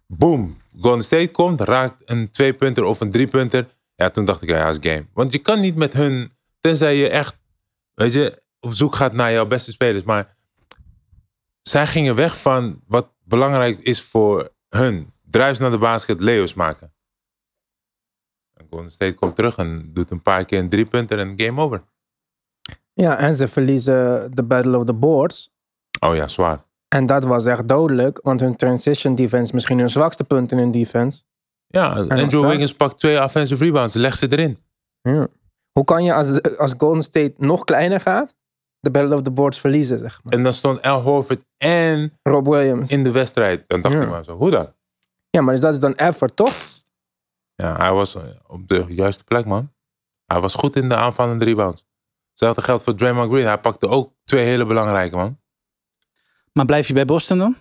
Boom. 0.06 0.60
Golden 0.80 1.02
State 1.04 1.30
komt, 1.30 1.60
raakt 1.60 2.02
een 2.04 2.30
tweepunter 2.30 2.84
of 2.84 3.00
een 3.00 3.10
driepunter. 3.10 3.76
Ja, 3.94 4.10
toen 4.10 4.24
dacht 4.24 4.42
ik, 4.42 4.48
ja, 4.48 4.68
is 4.68 4.78
game. 4.80 5.06
Want 5.12 5.32
je 5.32 5.38
kan 5.38 5.60
niet 5.60 5.76
met 5.76 5.92
hun, 5.92 6.32
tenzij 6.60 6.96
je 6.96 7.08
echt, 7.08 7.38
weet 7.94 8.12
je, 8.12 8.42
op 8.60 8.72
zoek 8.72 8.94
gaat 8.94 9.12
naar 9.12 9.32
jouw 9.32 9.46
beste 9.46 9.70
spelers. 9.70 10.04
Maar 10.04 10.36
zij 11.62 11.86
gingen 11.86 12.14
weg 12.14 12.40
van 12.40 12.80
wat 12.86 13.12
belangrijk 13.24 13.78
is 13.78 14.02
voor 14.02 14.50
hun. 14.68 15.12
Druis 15.22 15.58
naar 15.58 15.70
de 15.70 15.78
basket, 15.78 16.20
Leo's 16.20 16.54
maken. 16.54 16.92
En 18.54 18.66
Golden 18.70 18.90
State 18.90 19.14
komt 19.14 19.36
terug 19.36 19.56
en 19.56 19.90
doet 19.92 20.10
een 20.10 20.22
paar 20.22 20.44
keer 20.44 20.58
een 20.58 20.68
drie 20.68 20.86
punten 20.86 21.18
en 21.18 21.32
game 21.36 21.60
over. 21.60 21.82
Ja, 22.92 23.18
en 23.18 23.34
ze 23.34 23.48
verliezen 23.48 24.30
de 24.34 24.42
Battle 24.42 24.78
of 24.78 24.84
the 24.84 24.92
Boards. 24.92 25.50
Oh 26.00 26.14
ja, 26.14 26.28
zwaar. 26.28 26.58
En 26.88 27.06
dat 27.06 27.24
was 27.24 27.46
echt 27.46 27.68
dodelijk, 27.68 28.20
want 28.22 28.40
hun 28.40 28.56
transition 28.56 29.14
defense, 29.14 29.54
misschien 29.54 29.78
hun 29.78 29.88
zwakste 29.88 30.24
punt 30.24 30.52
in 30.52 30.58
hun 30.58 30.70
defense. 30.70 31.22
Ja, 31.66 31.88
Andrew? 31.88 32.48
Wiggins 32.48 32.72
pakt 32.72 32.98
twee 32.98 33.22
offensive 33.22 33.64
rebounds, 33.64 33.94
legt 33.94 34.18
ze 34.18 34.28
erin. 34.28 34.58
Ja. 35.02 35.28
Hoe 35.72 35.84
kan 35.84 36.04
je 36.04 36.14
als, 36.14 36.42
als 36.56 36.74
Golden 36.76 37.02
State 37.02 37.34
nog 37.36 37.64
kleiner 37.64 38.00
gaat, 38.00 38.34
de 38.80 38.90
Battle 38.90 39.14
of 39.14 39.22
the 39.22 39.30
Boards 39.30 39.60
verliezen, 39.60 39.98
zeg 39.98 40.20
maar. 40.24 40.32
En 40.32 40.42
dan 40.42 40.54
stond 40.54 40.82
Al 40.82 41.00
Horford 41.00 41.44
en 41.56 42.18
Rob 42.22 42.46
Williams. 42.48 42.90
in 42.90 43.02
de 43.02 43.10
wedstrijd. 43.10 43.68
Dan 43.68 43.80
dacht 43.80 43.94
Ja. 43.94 44.00
ik 44.02 44.08
maar 44.08 44.24
zo, 44.24 44.36
hoe 44.36 44.50
dan? 44.50 44.72
Ja, 45.30 45.40
maar 45.40 45.54
dus 45.54 45.62
dat 45.62 45.72
is 45.74 45.80
dan 45.80 45.94
effort, 45.96 46.36
toch? 46.36 46.54
Ja, 47.54 47.76
hij 47.76 47.92
was 47.92 48.14
eh, 48.14 48.22
op 48.46 48.68
de 48.68 48.84
juiste 48.88 49.24
plek, 49.24 49.44
man. 49.44 49.72
Hij 50.26 50.40
was 50.40 50.54
goed 50.54 50.76
in 50.76 50.88
de 50.88 50.96
aanvallende 50.96 51.44
rebounds. 51.44 51.84
Hetzelfde 52.30 52.62
geldt 52.62 52.82
voor 52.82 52.94
Draymond 52.94 53.30
Green. 53.30 53.46
Hij 53.46 53.58
pakte 53.58 53.88
ook 53.88 54.12
twee 54.24 54.44
hele 54.44 54.66
belangrijke, 54.66 55.16
man. 55.16 55.38
Maar 56.52 56.64
blijf 56.64 56.86
je 56.86 56.92
bij 56.94 57.04
Boston 57.04 57.38
dan? 57.38 57.56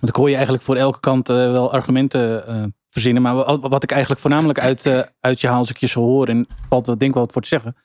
Want 0.00 0.08
ik 0.12 0.14
hoor 0.16 0.28
je 0.28 0.34
eigenlijk 0.34 0.64
voor 0.64 0.76
elke 0.76 1.00
kant 1.00 1.28
eh, 1.28 1.36
wel 1.36 1.72
argumenten 1.72 2.46
eh, 2.46 2.64
verzinnen. 2.88 3.22
Maar 3.22 3.34
wat, 3.34 3.60
wat 3.60 3.82
ik 3.82 3.90
eigenlijk 3.90 4.20
voornamelijk 4.20 4.58
uit, 4.58 4.86
eh, 4.86 5.00
uit 5.20 5.40
je 5.40 5.48
haal 5.48 5.58
als 5.58 5.70
ik 5.70 5.76
je 5.76 5.86
zo 5.86 6.00
hoor, 6.00 6.28
en 6.28 6.46
valt 6.68 6.86
wel 6.86 6.98
denk 6.98 7.08
ik 7.10 7.14
wel 7.14 7.24
wat 7.24 7.32
voor 7.32 7.42
te 7.42 7.48
zeggen, 7.48 7.76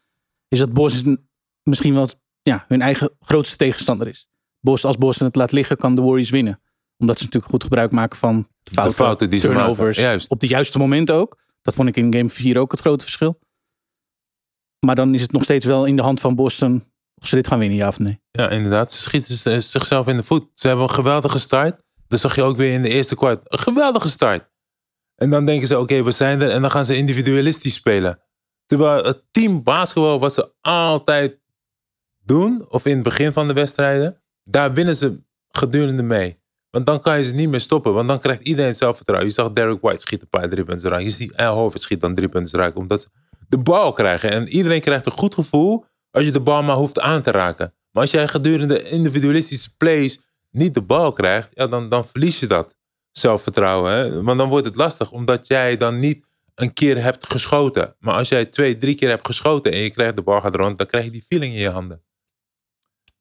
is 0.48 0.60
dat 0.60 0.74
Boston 0.74 1.26
misschien 1.68 1.94
wel 1.94 2.10
ja, 2.42 2.66
hun 2.68 2.82
eigen 2.82 3.16
grootste 3.20 3.56
tegenstander 3.56 4.08
is. 4.08 4.30
Boston, 4.60 4.90
als 4.90 5.00
Boston 5.00 5.28
het 5.28 5.36
laat 5.36 5.52
liggen, 5.52 5.78
kan 5.78 5.96
de 5.96 6.02
Warriors 6.02 6.30
winnen. 6.30 6.62
Omdat 6.98 7.18
ze 7.18 7.24
natuurlijk 7.24 7.52
goed 7.52 7.64
gebruik 7.64 7.92
maken 7.92 8.18
van 8.18 8.48
de 8.62 8.72
fouten, 8.72 8.96
fouten 8.96 9.30
die 9.30 9.40
ze 9.40 9.48
maken, 9.48 9.62
turnovers. 9.62 9.98
juist. 9.98 10.30
Op 10.30 10.40
de 10.40 10.48
juiste 10.48 10.78
momenten 10.78 11.16
ook. 11.16 11.40
Dat 11.62 11.76
vond 11.76 11.88
ik 11.88 11.98
in 11.98 12.14
game 12.14 12.30
4 12.30 12.58
ook 12.58 12.72
het 12.72 12.80
grote 12.80 13.04
verschil. 13.04 13.40
Maar 14.86 14.96
dan 14.96 15.14
is 15.14 15.22
het 15.22 15.32
nog 15.32 15.44
steeds 15.44 15.66
wel 15.66 15.86
in 15.86 15.96
de 15.96 16.02
hand 16.02 16.20
van 16.20 16.36
Boston 16.36 16.84
of 17.22 17.28
ze 17.28 17.36
dit 17.36 17.48
gaan 17.48 17.60
winnen, 17.60 17.78
ja 17.78 17.88
of 17.88 18.00
nee. 18.00 18.20
Ja, 18.32 18.50
inderdaad. 18.50 18.92
Ze 18.92 19.02
schieten 19.02 19.62
zichzelf 19.62 20.08
in 20.08 20.16
de 20.16 20.24
voet. 20.24 20.50
Ze 20.54 20.68
hebben 20.68 20.86
een 20.86 20.94
geweldige 20.94 21.40
start. 21.40 21.82
Dat 22.08 22.20
zag 22.20 22.36
je 22.36 22.42
ook 22.42 22.58
weer 22.58 22.74
in 22.74 22.82
de 22.82 22.90
eerste 22.90 23.16
kwart. 23.16 23.42
Een 23.44 23.60
geweldige 23.60 24.10
start. 24.10 24.50
En 25.16 25.30
dan 25.30 25.46
denken 25.46 25.68
ze, 25.68 25.80
oké, 25.80 26.04
we 26.04 26.12
zijn 26.12 26.42
er. 26.42 26.50
En 26.50 26.62
dan 26.62 26.72
gaan 26.72 26.86
ze 26.86 26.96
individualistisch 26.96 27.74
spelen. 27.74 28.20
Terwijl 28.66 29.04
het 29.04 29.24
team 29.32 29.64
basketbal, 29.64 30.20
wat 30.20 30.34
ze 30.34 30.54
altijd 30.62 31.40
doen, 32.27 32.65
of 32.69 32.86
in 32.86 32.93
het 32.93 33.03
begin 33.03 33.34
van 33.34 33.48
de 33.48 33.53
wedstrijden, 33.53 34.22
daar 34.43 34.74
winnen 34.74 34.96
ze 34.96 35.24
gedurende 35.50 36.03
mee. 36.03 36.39
Want 36.69 36.86
dan 36.86 37.01
kan 37.01 37.17
je 37.17 37.24
ze 37.24 37.34
niet 37.34 37.50
meer 37.50 37.62
stoppen. 37.62 37.93
Want 37.93 38.07
dan 38.07 38.19
krijgt 38.19 38.41
iedereen 38.41 38.75
zelfvertrouwen. 38.75 39.29
Je 39.29 39.34
zag 39.34 39.51
Derek 39.51 39.81
White 39.81 40.01
schiet 40.01 40.22
een 40.22 40.29
paar 40.29 40.50
drie 40.50 40.63
punten 40.63 40.89
raak. 40.89 41.01
Je 41.01 41.10
ziet 41.10 41.36
Al 41.36 41.55
Horford 41.55 41.81
schiet 41.81 42.01
dan 42.01 42.15
drie 42.15 42.29
punten 42.29 42.60
raak. 42.60 42.75
Omdat 42.75 43.01
ze 43.01 43.07
de 43.48 43.57
bal 43.57 43.93
krijgen. 43.93 44.31
En 44.31 44.48
iedereen 44.48 44.81
krijgt 44.81 45.05
een 45.05 45.12
goed 45.12 45.34
gevoel 45.34 45.86
als 46.12 46.25
je 46.25 46.31
de 46.31 46.39
bal 46.39 46.63
maar 46.63 46.75
hoeft 46.75 47.00
aan 47.00 47.22
te 47.22 47.31
raken. 47.31 47.74
Maar 47.91 48.01
als 48.01 48.12
jij 48.12 48.27
gedurende 48.27 48.89
individualistische 48.89 49.75
plays 49.77 50.19
niet 50.51 50.74
de 50.74 50.81
bal 50.81 51.12
krijgt, 51.12 51.51
ja, 51.53 51.67
dan, 51.67 51.89
dan 51.89 52.07
verlies 52.07 52.39
je 52.39 52.48
dat 52.48 52.75
zelfvertrouwen. 53.12 53.91
Hè? 53.91 54.24
Want 54.24 54.38
dan 54.38 54.50
wordt 54.50 54.65
het 54.65 54.75
lastig, 54.75 55.12
omdat 55.12 55.48
jij 55.48 55.75
dan 55.75 56.00
niet 56.00 56.25
een 56.55 56.74
keer 56.74 57.01
hebt 57.01 57.31
geschoten. 57.31 57.96
Maar 58.00 58.15
als 58.15 58.29
jij 58.29 58.46
twee, 58.46 58.77
drie 58.77 58.96
keer 58.96 59.10
hebt 59.10 59.25
geschoten 59.25 59.72
en 59.72 59.79
je 59.79 59.89
krijgt 59.89 60.15
de 60.15 60.22
bal 60.22 60.41
gaat 60.41 60.55
rond, 60.55 60.77
dan 60.77 60.88
krijg 60.88 61.05
je 61.05 61.12
die 61.12 61.24
feeling 61.27 61.53
in 61.53 61.60
je 61.60 61.69
handen. 61.69 62.03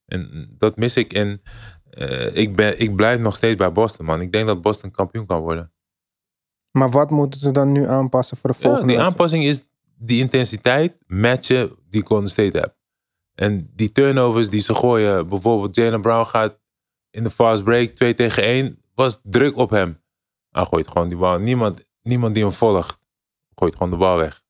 En 0.07 0.55
dat 0.59 0.77
mis 0.77 0.97
ik. 0.97 1.13
En 1.13 1.41
eh, 1.91 2.37
ik, 2.37 2.57
ben, 2.57 2.81
ik 2.81 2.97
blijf 2.97 3.21
nog 3.21 3.37
steeds 3.37 3.57
bij 3.57 3.73
Boston, 3.73 4.07
man. 4.07 4.21
Ik 4.21 4.33
denk 4.33 4.47
dat 4.47 4.63
Boston 4.63 4.91
kampioen 4.91 5.27
kan 5.27 5.41
worden. 5.41 5.73
Maar 6.71 6.91
wat 6.91 7.11
moeten 7.11 7.41
ze 7.41 7.51
dan 7.51 7.73
nu 7.73 7.87
aanpassen 7.89 8.37
voor 8.37 8.51
de 8.51 8.57
Ja, 8.57 8.63
volgende 8.63 8.87
die 8.89 8.97
wedstrijd? 8.97 9.21
aanpassing 9.21 9.45
is 9.45 9.63
die 9.99 10.21
intensiteit 10.21 10.97
matchen 11.07 11.77
die 11.89 12.07
Golden 12.07 12.29
State 12.29 12.59
hebt. 12.59 12.75
En 13.35 13.71
die 13.75 13.93
turnovers 13.93 14.51
die 14.51 14.61
ze 14.61 14.75
gooien, 14.75 15.29
bijvoorbeeld 15.29 15.75
Jalen 15.75 16.01
Brown 16.01 16.27
gaat 16.27 16.59
in 17.11 17.23
de 17.23 17.31
fast 17.31 17.65
break 17.65 17.89
2 17.89 18.15
tegen 18.15 18.43
1, 18.43 18.79
was 18.95 19.21
druk 19.23 19.57
op 19.57 19.71
hem. 19.71 20.03
Hij 20.51 20.65
gooit 20.65 20.89
gewoon 20.89 21.09
die 21.09 21.17
bal. 21.17 21.39
Niemand, 21.39 21.93
niemand 22.03 22.35
die 22.35 22.43
hem 22.43 22.53
volgt, 22.53 22.99
gooit 23.55 23.73
gewoon 23.73 23.91
de 23.91 23.97
bal 23.97 24.17
weg. 24.17 24.45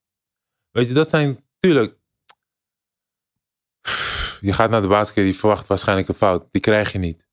Weet 0.70 0.88
je, 0.88 0.94
dat 0.94 1.08
zijn 1.08 1.38
natuurlijk. 1.54 1.98
Je 4.40 4.52
gaat 4.52 4.70
naar 4.70 4.82
de 4.82 4.88
basket, 4.88 5.26
je 5.26 5.34
verwacht 5.34 5.66
waarschijnlijk 5.66 6.08
een 6.08 6.14
fout. 6.14 6.46
Die 6.50 6.60
krijg 6.60 6.92
je 6.92 6.98
niet. 6.98 7.28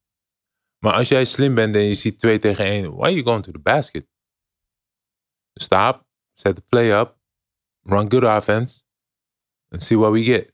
Maar 0.80 0.94
als 0.94 1.08
jij 1.08 1.26
slim 1.26 1.56
bent 1.56 1.76
en 1.76 1.82
je 1.82 1.94
ziet 1.94 2.20
2 2.20 2.38
tegen 2.38 2.66
1, 2.66 2.96
why 2.96 3.04
are 3.04 3.14
you 3.14 3.24
going 3.24 3.44
to 3.44 3.52
the 3.52 3.60
basket? 3.60 4.08
Stop, 5.54 6.06
set 6.34 6.56
the 6.56 6.62
play 6.62 7.00
up, 7.00 7.18
run 7.82 8.12
good 8.12 8.24
offense, 8.24 8.84
and 9.70 9.82
see 9.82 9.98
what 9.98 10.12
we 10.12 10.24
get. 10.24 10.54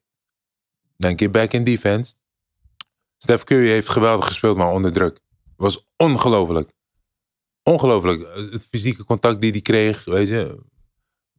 Dan 0.98 1.18
get 1.18 1.32
back 1.32 1.53
in 1.53 1.63
defense. 1.63 2.15
Steph 3.18 3.44
Curry 3.44 3.70
heeft 3.70 3.89
geweldig 3.89 4.25
gespeeld, 4.25 4.58
maar 4.58 4.72
onder 4.72 4.91
druk. 4.91 5.20
Was 5.56 5.88
ongelooflijk. 5.98 6.72
Ongelooflijk. 7.63 8.51
Het 8.51 8.65
fysieke 8.65 9.03
contact 9.03 9.41
die 9.41 9.51
hij 9.51 9.62
kreeg, 9.62 10.06
weet 10.06 10.27
je. 10.27 10.63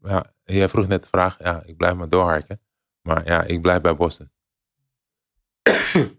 Ja, 0.02 0.35
jij 0.43 0.69
vroeg 0.69 0.87
net 0.87 1.02
de 1.02 1.09
vraag. 1.09 1.38
Ja, 1.38 1.62
ik 1.64 1.76
blijf 1.76 1.95
maar 1.95 2.09
doorharken. 2.09 2.61
Maar 3.02 3.26
ja, 3.26 3.43
ik 3.43 3.61
blijf 3.61 3.81
bij 3.81 3.97
Boston. 3.97 4.31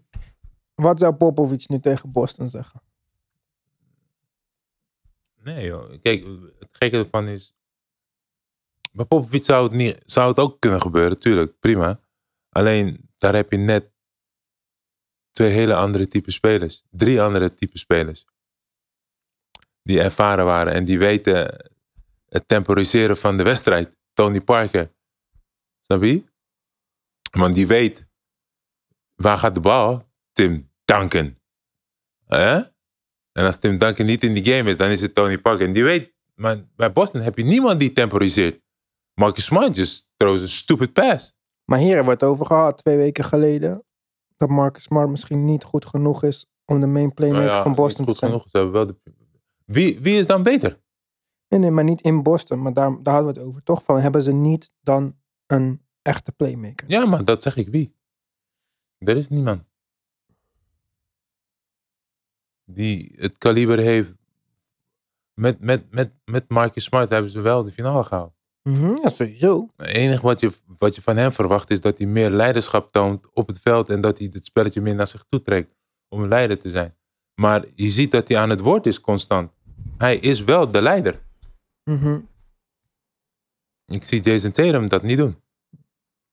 Wat 0.74 0.98
zou 0.98 1.14
Popovic 1.14 1.68
nu 1.68 1.80
tegen 1.80 2.12
Boston 2.12 2.48
zeggen? 2.48 2.82
Nee 5.42 5.66
joh. 5.66 6.00
Kijk, 6.02 6.24
het 6.58 6.68
gekke 6.72 6.98
ervan 6.98 7.28
is... 7.28 7.54
Bij 8.92 9.04
Popovic 9.04 9.44
zou 9.44 9.62
het, 9.62 9.72
niet, 9.72 10.02
zou 10.04 10.28
het 10.28 10.38
ook 10.38 10.60
kunnen 10.60 10.80
gebeuren, 10.80 11.18
tuurlijk. 11.18 11.58
Prima. 11.58 12.00
Alleen, 12.48 13.10
daar 13.16 13.34
heb 13.34 13.50
je 13.50 13.56
net 13.56 13.90
twee 15.30 15.50
hele 15.50 15.74
andere 15.74 16.06
type 16.06 16.30
spelers. 16.30 16.82
Drie 16.90 17.22
andere 17.22 17.54
type 17.54 17.78
spelers. 17.78 18.24
Die 19.82 20.00
ervaren 20.00 20.44
waren 20.44 20.72
en 20.72 20.84
die 20.84 20.98
weten 20.98 21.70
het 22.28 22.48
temporiseren 22.48 23.16
van 23.16 23.36
de 23.36 23.42
wedstrijd. 23.42 23.96
Tony 24.12 24.40
Parker. 24.40 24.92
Snap? 25.80 26.02
Want 27.30 27.54
die 27.54 27.66
weet, 27.66 28.06
waar 29.22 29.36
gaat 29.36 29.54
de 29.54 29.60
bal? 29.60 30.02
Tim 30.32 30.70
Duncan. 30.84 31.36
Hè? 32.26 32.60
En 33.32 33.46
als 33.46 33.58
Tim 33.58 33.78
Duncan 33.78 34.06
niet 34.06 34.24
in 34.24 34.34
die 34.34 34.44
game 34.44 34.70
is, 34.70 34.76
dan 34.76 34.88
is 34.88 35.00
het 35.00 35.14
Tony 35.14 35.38
Parker. 35.38 35.66
En 35.66 35.72
die 35.72 35.84
weet, 35.84 36.12
maar 36.34 36.56
bij 36.76 36.92
Boston 36.92 37.20
heb 37.20 37.38
je 37.38 37.44
niemand 37.44 37.80
die 37.80 37.92
temporiseert. 37.92 38.60
Marcus 39.14 39.44
Smart 39.44 39.76
just 39.76 40.10
throws 40.16 40.42
a 40.42 40.46
stupid 40.46 40.92
pass. 40.92 41.34
Maar 41.64 41.78
hier 41.78 41.88
hebben 41.88 42.06
we 42.06 42.12
het 42.12 42.22
over 42.22 42.46
gehad 42.46 42.78
twee 42.78 42.96
weken 42.96 43.24
geleden. 43.24 43.84
Dat 44.36 44.48
Marcus 44.48 44.82
Smart 44.82 45.08
misschien 45.08 45.44
niet 45.44 45.64
goed 45.64 45.86
genoeg 45.86 46.22
is 46.22 46.46
om 46.64 46.80
de 46.80 46.86
main 46.86 47.14
playmaker 47.14 47.44
Nou 47.44 47.56
ja, 47.56 47.62
van 47.62 47.74
Boston 47.74 48.04
te 48.04 48.10
goed 48.10 48.18
zijn. 48.18 48.30
genoeg. 48.30 48.50
Ze 48.50 48.56
hebben 48.56 48.74
wel 48.74 48.86
de... 48.86 48.96
wie, 49.64 50.00
wie 50.00 50.18
is 50.18 50.26
dan 50.26 50.42
beter? 50.42 50.80
Nee, 51.48 51.60
nee, 51.60 51.70
maar 51.70 51.84
niet 51.84 52.00
in 52.00 52.22
Boston. 52.22 52.62
Maar 52.62 52.72
daar, 52.72 53.02
daar 53.02 53.14
hadden 53.14 53.34
we 53.34 53.38
het 53.40 53.48
over. 53.48 53.62
Toch 53.62 53.82
van, 53.82 54.00
hebben 54.00 54.22
ze 54.22 54.32
niet 54.32 54.72
dan 54.80 55.16
een 55.46 55.82
echte 56.02 56.32
playmaker? 56.32 56.90
Ja, 56.90 57.06
maar 57.06 57.24
dat 57.24 57.42
zeg 57.42 57.56
ik 57.56 57.68
wie. 57.68 57.96
Er 59.04 59.16
is 59.16 59.28
niemand. 59.28 59.62
Die 62.64 63.12
het 63.16 63.38
kaliber 63.38 63.78
heeft. 63.78 64.14
Met, 65.34 65.60
met, 65.60 65.90
met, 65.90 66.14
met 66.24 66.48
Marcus 66.48 66.84
Smart 66.84 67.08
hebben 67.08 67.30
ze 67.30 67.40
wel 67.40 67.64
de 67.64 67.72
finale 67.72 68.04
gehaald. 68.04 68.34
Mhm, 68.62 68.96
ja, 69.02 69.08
sowieso. 69.08 69.68
Het 69.76 69.86
enige 69.86 70.22
wat 70.22 70.40
je, 70.40 70.52
wat 70.66 70.94
je 70.94 71.02
van 71.02 71.16
hem 71.16 71.32
verwacht 71.32 71.70
is 71.70 71.80
dat 71.80 71.98
hij 71.98 72.06
meer 72.06 72.30
leiderschap 72.30 72.92
toont 72.92 73.32
op 73.32 73.46
het 73.46 73.58
veld 73.58 73.88
en 73.88 74.00
dat 74.00 74.18
hij 74.18 74.30
het 74.32 74.44
spelletje 74.44 74.80
meer 74.80 74.94
naar 74.94 75.06
zich 75.06 75.24
toe 75.28 75.42
trekt 75.42 75.74
om 76.08 76.22
een 76.22 76.28
leider 76.28 76.60
te 76.60 76.70
zijn. 76.70 76.96
Maar 77.34 77.64
je 77.74 77.90
ziet 77.90 78.10
dat 78.10 78.28
hij 78.28 78.38
aan 78.38 78.50
het 78.50 78.60
woord 78.60 78.86
is 78.86 79.00
constant. 79.00 79.52
Hij 79.98 80.16
is 80.16 80.40
wel 80.40 80.70
de 80.70 80.82
leider. 80.82 81.22
Mhm. 81.84 82.18
Ik 83.86 84.04
zie 84.04 84.20
Jason 84.20 84.52
Tatum 84.52 84.88
dat 84.88 85.02
niet 85.02 85.18
doen. 85.18 85.36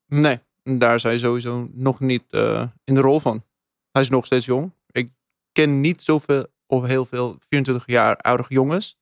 Nee, 0.05 0.39
daar 0.63 0.95
is 0.95 1.03
hij 1.03 1.17
sowieso 1.17 1.69
nog 1.71 1.99
niet 1.99 2.23
eh, 2.33 2.63
in 2.83 2.93
de 2.93 3.01
rol 3.01 3.19
van. 3.19 3.43
Hij 3.91 4.01
is 4.01 4.09
nog 4.09 4.25
steeds 4.25 4.45
jong. 4.45 4.71
Ik 4.91 5.09
ken 5.51 5.81
niet 5.81 6.01
zoveel 6.01 6.45
of 6.65 6.85
heel 6.85 7.05
veel 7.05 7.35
24 7.39 7.83
jaar 7.85 8.17
oudere 8.17 8.53
jongens 8.53 8.97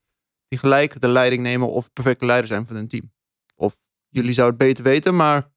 die 0.48 0.60
gelijk 0.60 1.02
de 1.02 1.08
leiding 1.08 1.42
nemen 1.42 1.70
of 1.70 1.94
perfecte 1.94 2.26
leider 2.26 2.48
zijn 2.48 2.66
van 2.68 2.76
een 2.76 2.88
team. 2.88 3.12
Of 3.56 3.78
jullie 4.10 4.34
zouden 4.34 4.60
het 4.60 4.68
beter 4.68 4.84
weten, 4.84 5.16
maar 5.16 5.50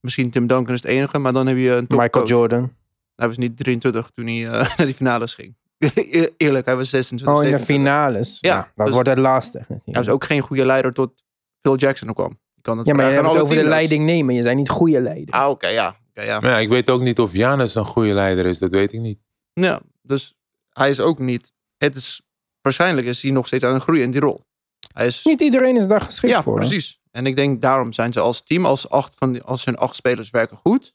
misschien 0.00 0.30
Tim 0.30 0.46
Duncan 0.46 0.74
is 0.74 0.82
het 0.82 0.90
enige, 0.90 1.18
maar 1.18 1.32
dan 1.32 1.46
heb 1.46 1.56
je 1.56 1.70
een 1.70 1.86
Michael. 1.88 2.26
Jordan. 2.26 2.72
Hij 3.14 3.26
was 3.26 3.36
niet 3.36 3.56
23 3.56 4.10
toen 4.10 4.26
hij 4.26 4.46
eh, 4.48 4.52
naar 4.76 4.86
die 4.86 4.94
finales 4.94 5.34
ging. 5.34 5.56
Eerlijk, 6.36 6.66
hij 6.66 6.76
was 6.76 6.90
26. 6.90 7.38
Oh, 7.38 7.44
in 7.44 7.50
de 7.50 7.58
27. 7.58 7.66
finales. 7.66 8.38
Ja, 8.40 8.54
Ja, 8.54 8.72
dat 8.74 8.86
dus- 8.86 8.94
wordt 8.94 9.08
het 9.08 9.18
lastig. 9.18 9.68
Hij 9.68 9.78
was 9.84 10.08
ook 10.08 10.24
geen 10.24 10.40
goede 10.40 10.64
leider 10.64 10.92
tot 10.92 11.22
Phil 11.60 11.76
Jackson 11.76 12.08
er 12.08 12.14
kwam. 12.14 12.40
Je 12.62 12.68
kan 12.68 12.78
het 12.78 12.86
Ja, 12.86 12.94
maar 12.94 13.04
je 13.04 13.10
hebt 13.12 13.26
het 13.26 13.34
alle 13.34 13.44
over 13.44 13.56
de 13.56 13.64
leiding 13.64 14.04
nemen. 14.04 14.34
Je 14.34 14.42
zijn 14.42 14.56
niet 14.56 14.68
goede 14.68 15.00
leider. 15.00 15.34
Ah, 15.34 15.48
oké, 15.48 15.66
ja. 15.68 15.96
Oké, 16.10 16.22
ja. 16.22 16.40
Maar 16.40 16.50
ja, 16.50 16.58
ik 16.58 16.68
weet 16.68 16.90
ook 16.90 17.00
niet 17.00 17.18
of 17.20 17.32
Janus 17.32 17.74
een 17.74 17.84
goede 17.84 18.14
leider 18.14 18.46
is. 18.46 18.58
Dat 18.58 18.70
weet 18.70 18.92
ik 18.92 19.00
niet. 19.00 19.18
Ja, 19.52 19.80
dus 20.02 20.34
hij 20.68 20.88
is 20.88 21.00
ook 21.00 21.18
niet. 21.18 21.52
Het 21.76 21.96
is, 21.96 22.22
waarschijnlijk 22.60 23.06
is 23.06 23.22
hij 23.22 23.30
nog 23.30 23.46
steeds 23.46 23.64
aan 23.64 23.74
het 23.74 23.82
groeien 23.82 24.02
in 24.02 24.10
die 24.10 24.20
rol. 24.20 24.44
Hij 24.92 25.06
is, 25.06 25.24
Niet 25.24 25.40
iedereen 25.40 25.76
is 25.76 25.86
daar 25.86 26.00
geschikt 26.00 26.32
ja, 26.32 26.42
voor. 26.42 26.60
hè? 26.60 26.66
precies. 26.66 27.00
En 27.10 27.26
ik 27.26 27.36
denk 27.36 27.62
daarom 27.62 27.92
zijn 27.92 28.12
ze 28.12 28.20
als 28.20 28.42
team, 28.42 28.66
als, 28.66 28.88
acht 28.88 29.14
van 29.14 29.32
die, 29.32 29.42
als 29.42 29.64
hun 29.64 29.76
acht 29.76 29.94
spelers 29.94 30.30
werken 30.30 30.56
goed. 30.56 30.94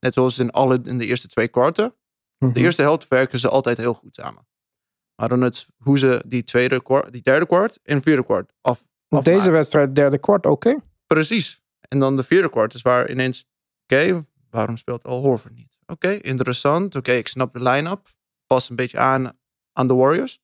Net 0.00 0.14
zoals 0.14 0.38
in, 0.38 0.50
alle, 0.50 0.80
in 0.84 0.98
de 0.98 1.06
eerste 1.06 1.28
twee 1.28 1.48
kwarten. 1.48 1.94
Mhm. 2.38 2.52
De 2.52 2.60
eerste 2.60 2.82
helft 2.82 3.08
werken 3.08 3.38
ze 3.38 3.48
altijd 3.48 3.76
heel 3.76 3.94
goed 3.94 4.14
samen. 4.14 4.46
Maar 5.16 5.28
dan 5.28 5.40
het, 5.40 5.66
hoe 5.76 5.98
ze 5.98 6.24
die, 6.26 6.44
tweede 6.44 6.82
kwart, 6.82 7.12
die 7.12 7.22
derde 7.22 7.46
kwart 7.46 7.78
en 7.82 8.02
vierde 8.02 8.24
kwart 8.24 8.52
af. 8.60 8.84
Deze 9.22 9.50
wedstrijd, 9.50 9.94
derde 9.94 10.18
kwart, 10.18 10.46
oké. 10.46 10.76
Precies. 11.06 11.62
En 11.88 11.98
dan 11.98 12.16
de 12.16 12.22
vierde 12.22 12.50
kwart 12.50 12.74
is 12.74 12.82
waar 12.82 13.10
ineens... 13.10 13.46
Oké, 13.82 14.24
waarom 14.50 14.76
speelt 14.76 15.04
Al 15.04 15.22
Horford 15.22 15.54
niet? 15.54 15.78
Oké, 15.86 16.08
interessant. 16.08 16.94
Oké, 16.94 17.12
ik 17.12 17.28
snap 17.28 17.52
de 17.52 17.62
line-up. 17.62 18.08
Past 18.46 18.70
een 18.70 18.76
beetje 18.76 18.98
aan 18.98 19.38
aan 19.72 19.86
de 19.86 19.94
Warriors. 19.94 20.40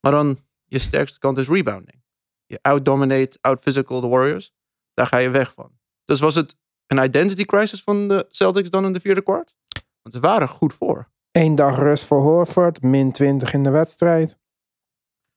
Maar 0.00 0.12
dan, 0.12 0.38
je 0.64 0.78
sterkste 0.78 1.18
kant 1.18 1.38
is 1.38 1.48
rebounding. 1.48 2.04
Je 2.46 2.58
outdominate, 2.62 3.38
outphysical 3.40 4.00
de 4.00 4.06
Warriors. 4.06 4.52
Daar 4.94 5.06
ga 5.06 5.16
je 5.16 5.30
weg 5.30 5.54
van. 5.54 5.78
Dus 6.04 6.20
was 6.20 6.34
het 6.34 6.56
een 6.86 7.04
identity 7.04 7.44
crisis 7.44 7.82
van 7.82 8.08
de 8.08 8.26
Celtics 8.30 8.70
dan 8.70 8.84
in 8.84 8.92
de 8.92 9.00
vierde 9.00 9.22
kwart? 9.22 9.54
Want 10.02 10.14
ze 10.14 10.20
waren 10.20 10.48
goed 10.48 10.74
voor. 10.74 11.10
Eén 11.30 11.54
dag 11.54 11.78
rust 11.78 12.04
voor 12.04 12.20
Horford, 12.20 12.82
min 12.82 13.12
20 13.12 13.52
in 13.52 13.62
de 13.62 13.70
wedstrijd. 13.70 14.38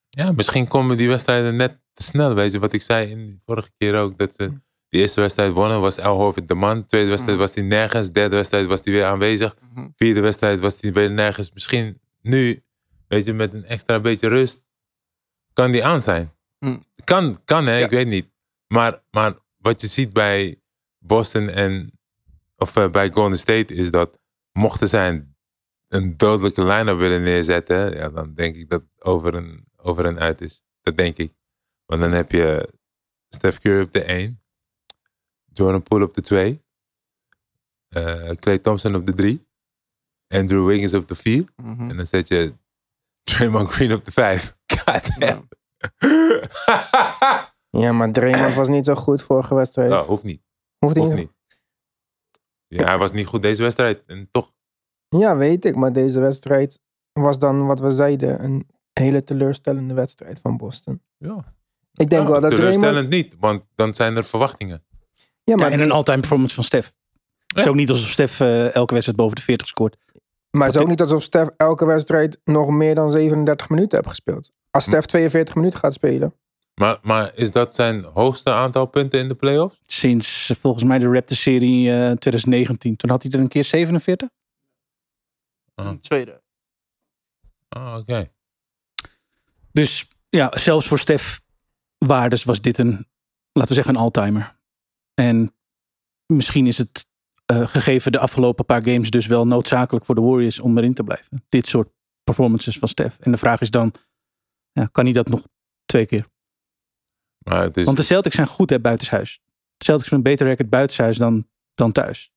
Ja, 0.10 0.32
misschien 0.32 0.68
komen 0.68 0.98
die 0.98 1.08
wedstrijden 1.08 1.56
net 1.56 1.80
te 2.00 2.06
snel. 2.06 2.34
Weet 2.34 2.52
je 2.52 2.60
wat 2.60 2.74
ik 2.74 2.82
zei 2.82 3.10
in 3.10 3.26
de 3.26 3.38
vorige 3.46 3.70
keer 3.78 3.96
ook? 3.96 4.18
Dat 4.18 4.34
ze 4.36 4.52
de 4.88 4.98
eerste 4.98 5.22
wedstrijd 5.22 5.54
wonnen, 5.54 5.82
was 5.82 5.98
El 5.98 6.16
Horford 6.16 6.48
de 6.48 6.56
man. 6.56 6.86
Tweede 6.86 7.10
wedstrijd 7.10 7.38
was 7.38 7.56
hij 7.56 7.64
nergens. 7.64 8.12
Derde 8.12 8.36
wedstrijd 8.36 8.66
was 8.66 8.80
hij 8.84 8.94
weer 8.94 9.06
aanwezig. 9.06 9.56
Mhm. 9.74 9.88
Vierde 9.96 10.20
wedstrijd 10.20 10.60
was 10.60 10.82
hij 10.82 10.94
weer 10.94 11.12
nergens. 11.12 11.52
Misschien 11.54 12.02
nu, 12.22 12.64
weet 13.08 13.26
je, 13.26 13.34
met 13.34 13.54
een 13.54 13.66
extra 13.66 14.00
beetje 14.00 14.28
rust, 14.28 14.66
kan 15.54 15.72
die 15.72 15.86
aan 15.86 16.02
zijn. 16.02 16.32
Hm. 16.60 16.78
Kan, 17.04 17.44
kan 17.46 17.66
hè, 17.66 17.78
Ja. 17.78 17.86
ik 17.86 17.92
weet 17.92 18.08
niet. 18.08 18.30
Maar, 18.68 19.02
maar 19.12 19.38
wat 19.58 19.82
je 19.82 19.88
ziet 19.88 20.14
bij 20.14 20.62
Boston 21.00 21.50
en, 21.50 22.00
of 22.58 22.76
eh, 22.76 22.90
bij 22.90 23.10
Golden 23.12 23.38
State, 23.38 23.74
is 23.74 23.92
dat 23.92 24.20
mochten 24.52 24.88
zij 24.88 25.10
een, 25.10 25.36
een 25.88 26.18
dodelijke 26.18 26.64
line-up 26.64 26.98
willen 26.98 27.24
neerzetten, 27.24 27.94
ja, 27.94 28.10
dan 28.10 28.34
denk 28.34 28.56
ik 28.56 28.70
dat 28.70 28.82
het 28.82 29.04
over 29.04 29.36
en, 29.36 29.66
over 29.78 30.06
en 30.06 30.20
uit 30.20 30.42
is. 30.42 30.62
Dat 30.82 30.98
denk 30.98 31.18
ik. 31.18 31.34
Want 31.90 32.02
dan 32.02 32.12
heb 32.12 32.32
je 32.32 32.74
Steph 33.30 33.60
Curry 33.60 33.84
op 33.84 33.92
de 33.92 34.04
1, 34.04 34.42
Jordan 35.54 35.84
Poole 35.84 36.06
op 36.06 36.14
de 36.14 36.22
2, 36.22 36.64
eh 37.88 38.30
Clay 38.30 38.58
Thompson 38.58 38.96
op 38.96 39.06
de 39.06 39.14
3, 39.14 39.48
Andrew 40.28 40.68
Wiggins 40.68 40.94
op 40.94 41.08
de 41.08 41.16
4. 41.16 41.44
Mhm. 41.56 41.90
En 41.90 41.98
dan 41.98 42.06
zet 42.06 42.28
je 42.28 42.54
Draymond 43.24 43.70
Green 43.70 43.94
op 43.94 44.06
de 44.06 44.12
5. 44.12 44.56
God 44.86 45.20
damn. 45.20 45.48
Ja, 47.72 47.92
maar 47.92 48.12
Draymond 48.12 48.54
was 48.54 48.68
niet 48.68 48.86
zo 48.86 48.96
goed 48.96 49.22
vorige 49.22 49.56
wedstrijd. 49.56 49.90
Nou, 49.90 50.08
hoeft 50.08 50.24
niet. 50.24 50.42
Hoeft 50.78 50.96
Hoeft 50.96 51.10
niet. 51.10 51.18
niet. 51.18 51.32
Ja, 52.68 52.86
hij 52.86 52.98
was 52.98 53.12
niet 53.12 53.26
goed 53.28 53.42
deze 53.42 53.62
wedstrijd. 53.62 54.06
En 54.06 54.28
toch. 54.32 54.54
Ja, 55.08 55.38
weet 55.38 55.66
ik. 55.66 55.76
Maar 55.76 55.94
deze 55.94 56.20
wedstrijd 56.20 56.80
was 57.14 57.40
dan, 57.40 57.66
wat 57.66 57.80
we 57.80 57.92
zeiden, 57.92 58.44
een 58.44 58.68
hele 58.94 59.24
teleurstellende 59.24 59.94
wedstrijd 59.94 60.40
van 60.40 60.58
Boston. 60.58 61.04
Ja. 61.18 61.58
Ik 62.00 62.10
denk 62.10 62.24
Ja, 62.24 62.30
wel 62.32 62.42
dat 62.42 62.52
Draymond... 62.52 62.74
teleurstellend 62.74 63.10
niet, 63.10 63.36
want 63.40 63.68
dan 63.76 63.94
zijn 63.94 64.16
er 64.18 64.24
verwachtingen. 64.26 64.84
Ja, 65.44 65.56
maar, 65.56 65.68
Ja, 65.68 65.74
en 65.78 65.82
een 65.82 65.92
all-time 65.92 66.20
performance 66.20 66.56
van 66.56 66.64
Stef. 66.64 66.94
Het 67.48 67.58
is 67.58 67.68
ook 67.68 67.76
niet 67.76 67.90
alsof 67.90 68.10
Stef 68.10 68.40
eh, 68.40 68.76
elke 68.76 68.94
wedstrijd 68.94 69.20
boven 69.20 69.36
de 69.36 69.42
40 69.42 69.68
scoort. 69.68 69.98
maar 70.52 70.66
het 70.68 70.76
is 70.76 70.82
ook 70.82 70.88
niet 70.88 71.02
alsof 71.02 71.24
Stef 71.24 71.48
elke 71.58 71.86
wedstrijd 71.86 72.40
nog 72.44 72.70
meer 72.70 72.96
dan 72.96 73.10
37 73.10 73.70
minuten 73.70 73.98
heeft 73.98 74.10
gespeeld. 74.10 74.52
Als 74.72 74.84
Hm. 74.86 74.90
Stef 74.92 75.06
42 75.06 75.56
minuten 75.56 75.80
gaat 75.80 75.94
spelen. 75.94 76.34
Maar, 76.76 76.98
maar 77.02 77.32
is 77.36 77.52
dat 77.52 77.76
zijn 77.76 78.04
hoogste 78.04 78.52
aantal 78.52 78.86
punten 78.86 79.20
in 79.20 79.28
de 79.28 79.36
playoffs? 79.36 79.80
Sinds 79.82 80.50
eh, 80.50 80.58
volgens 80.58 80.84
mij 80.84 81.00
de 81.00 81.08
Raptors-serie 81.12 81.92
eh 81.92 82.12
2019. 82.12 82.96
Toen 82.96 83.10
had 83.10 83.24
hij 83.24 83.32
er 83.32 83.40
een 83.40 83.48
keer 83.48 83.64
47. 83.64 84.30
Ah. 85.76 85.90
Tweede. 85.90 86.42
Ah, 87.70 87.96
oké. 87.98 88.28
Dus 89.72 90.08
ja, 90.30 90.58
zelfs 90.58 90.88
voor 90.88 91.00
Stef 91.00 91.42
waardes 92.06 92.44
was 92.44 92.62
dit 92.62 92.78
een, 92.78 92.92
laten 93.52 93.70
we 93.70 93.74
zeggen, 93.74 93.96
een 93.96 94.02
all-timer. 94.02 94.58
En 95.14 95.56
misschien 96.26 96.68
is 96.68 96.78
het 96.78 97.08
eh, 97.46 97.68
gegeven 97.68 98.12
de 98.12 98.20
afgelopen 98.20 98.66
paar 98.66 98.84
games 98.84 99.10
dus 99.10 99.26
wel 99.28 99.48
noodzakelijk 99.48 100.06
voor 100.06 100.16
de 100.16 100.22
Warriors 100.22 100.60
om 100.60 100.78
erin 100.78 100.94
te 100.94 101.04
blijven. 101.04 101.44
Dit 101.50 101.68
soort 101.68 101.90
performances 102.24 102.80
van 102.80 102.88
Stef. 102.88 103.20
En 103.20 103.32
de 103.32 103.38
vraag 103.38 103.62
is 103.62 103.70
dan, 103.70 103.94
ja, 104.72 104.86
kan 104.92 105.04
hij 105.04 105.14
dat 105.14 105.28
nog 105.30 105.48
twee 105.86 106.06
keer? 106.06 106.28
Maar 107.38 107.62
het 107.62 107.78
is, 107.78 107.86
Want 107.86 107.98
de 107.98 108.04
Celtics 108.04 108.36
zijn 108.36 108.48
goed 108.48 108.70
hè, 108.70 108.80
buitenshuis. 108.80 109.42
De 109.78 109.86
Celtics 109.86 110.10
hebben 110.10 110.26
een 110.26 110.32
beter 110.32 110.48
record 110.48 110.70
buitenshuis 110.70 111.18
dan, 111.18 111.48
dan 111.74 111.92
thuis. 111.92 112.32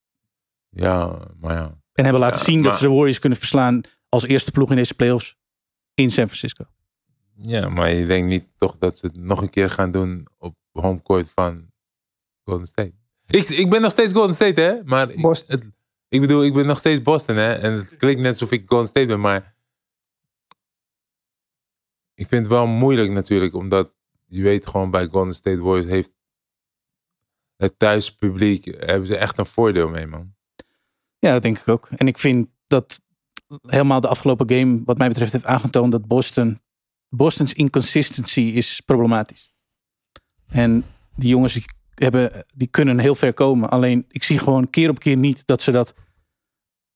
ja, 0.68 1.18
maar 1.40 1.54
ja. 1.54 1.80
En 1.92 2.04
hebben 2.04 2.22
laten 2.22 2.38
Ja, 2.38 2.44
zien 2.44 2.62
dat 2.62 2.74
ze 2.76 2.82
de 2.82 2.88
Warriors 2.88 3.18
kunnen 3.18 3.38
verslaan 3.38 3.80
als 4.08 4.26
eerste 4.26 4.50
ploeg 4.50 4.70
in 4.70 4.76
deze 4.76 4.94
playoffs 4.94 5.36
in 5.94 6.10
San 6.10 6.26
Francisco. 6.26 6.64
Ja, 7.42 7.68
maar 7.68 7.90
je 7.92 8.06
denkt 8.06 8.28
niet 8.28 8.44
toch 8.56 8.78
dat 8.78 8.98
ze 8.98 9.06
het 9.06 9.16
nog 9.16 9.42
een 9.42 9.50
keer 9.50 9.70
gaan 9.70 9.90
doen 9.90 10.26
op 10.38 10.54
homecourt 10.72 11.30
van 11.30 11.70
Golden 12.44 12.66
State. 12.66 12.92
Ik, 13.26 13.48
ik 13.48 13.70
ben 13.70 13.80
nog 13.80 13.90
steeds 13.90 14.12
Golden 14.12 14.34
State, 14.34 14.60
hè? 14.60 14.84
Maar 14.84 15.10
ik, 15.10 15.24
het- 15.46 15.70
ik 16.08 16.20
bedoel, 16.20 16.44
ik 16.44 16.52
ben 16.54 16.66
nog 16.66 16.78
steeds 16.78 17.02
Boston, 17.02 17.36
hè? 17.36 17.52
En 17.52 17.72
het 17.72 17.96
klinkt 17.96 18.20
net 18.20 18.30
alsof 18.30 18.50
ik 18.50 18.62
Golden 18.68 18.86
State 18.88 19.06
ben, 19.06 19.20
maar 19.20 19.54
ik 22.14 22.26
vind 22.28 22.42
het 22.42 22.50
wel 22.50 22.66
moeilijk 22.66 23.10
natuurlijk, 23.10 23.54
omdat 23.54 23.94
je 24.26 24.42
weet 24.42 24.66
gewoon 24.66 24.90
bij 24.90 25.06
Golden 25.06 25.34
State 25.34 25.62
Warriors 25.62 25.86
heeft 25.86 26.10
het 27.56 27.78
thuispubliek, 27.78 28.64
hebben 28.64 29.06
ze 29.06 29.16
echt 29.16 29.38
een 29.38 29.46
voordeel 29.46 29.88
mee, 29.88 30.06
man. 30.06 30.34
Ja, 31.18 31.32
dat 31.32 31.42
denk 31.42 31.58
ik 31.58 31.68
ook. 31.68 31.88
En 31.90 32.06
ik 32.06 32.18
vind 32.18 32.48
dat 32.66 33.00
helemaal 33.66 34.00
de 34.00 34.08
afgelopen 34.08 34.50
game, 34.50 34.80
wat 34.84 34.98
mij 34.98 35.08
betreft, 35.08 35.32
heeft 35.32 35.46
aangetoond 35.46 35.92
dat 35.92 36.06
Boston. 36.06 36.58
Boston's 37.14 37.52
inconsistency 37.52 38.40
is 38.40 38.80
problematisch. 38.80 39.56
En 40.46 40.84
die 41.16 41.28
jongens 41.28 41.52
die, 41.52 41.64
hebben, 41.94 42.44
die 42.54 42.68
kunnen 42.68 42.98
heel 42.98 43.14
ver 43.14 43.34
komen. 43.34 43.70
Alleen 43.70 44.04
ik 44.08 44.22
zie 44.22 44.38
gewoon 44.38 44.70
keer 44.70 44.90
op 44.90 44.98
keer 44.98 45.16
niet 45.16 45.46
dat 45.46 45.62
ze 45.62 45.70
dat 45.70 45.94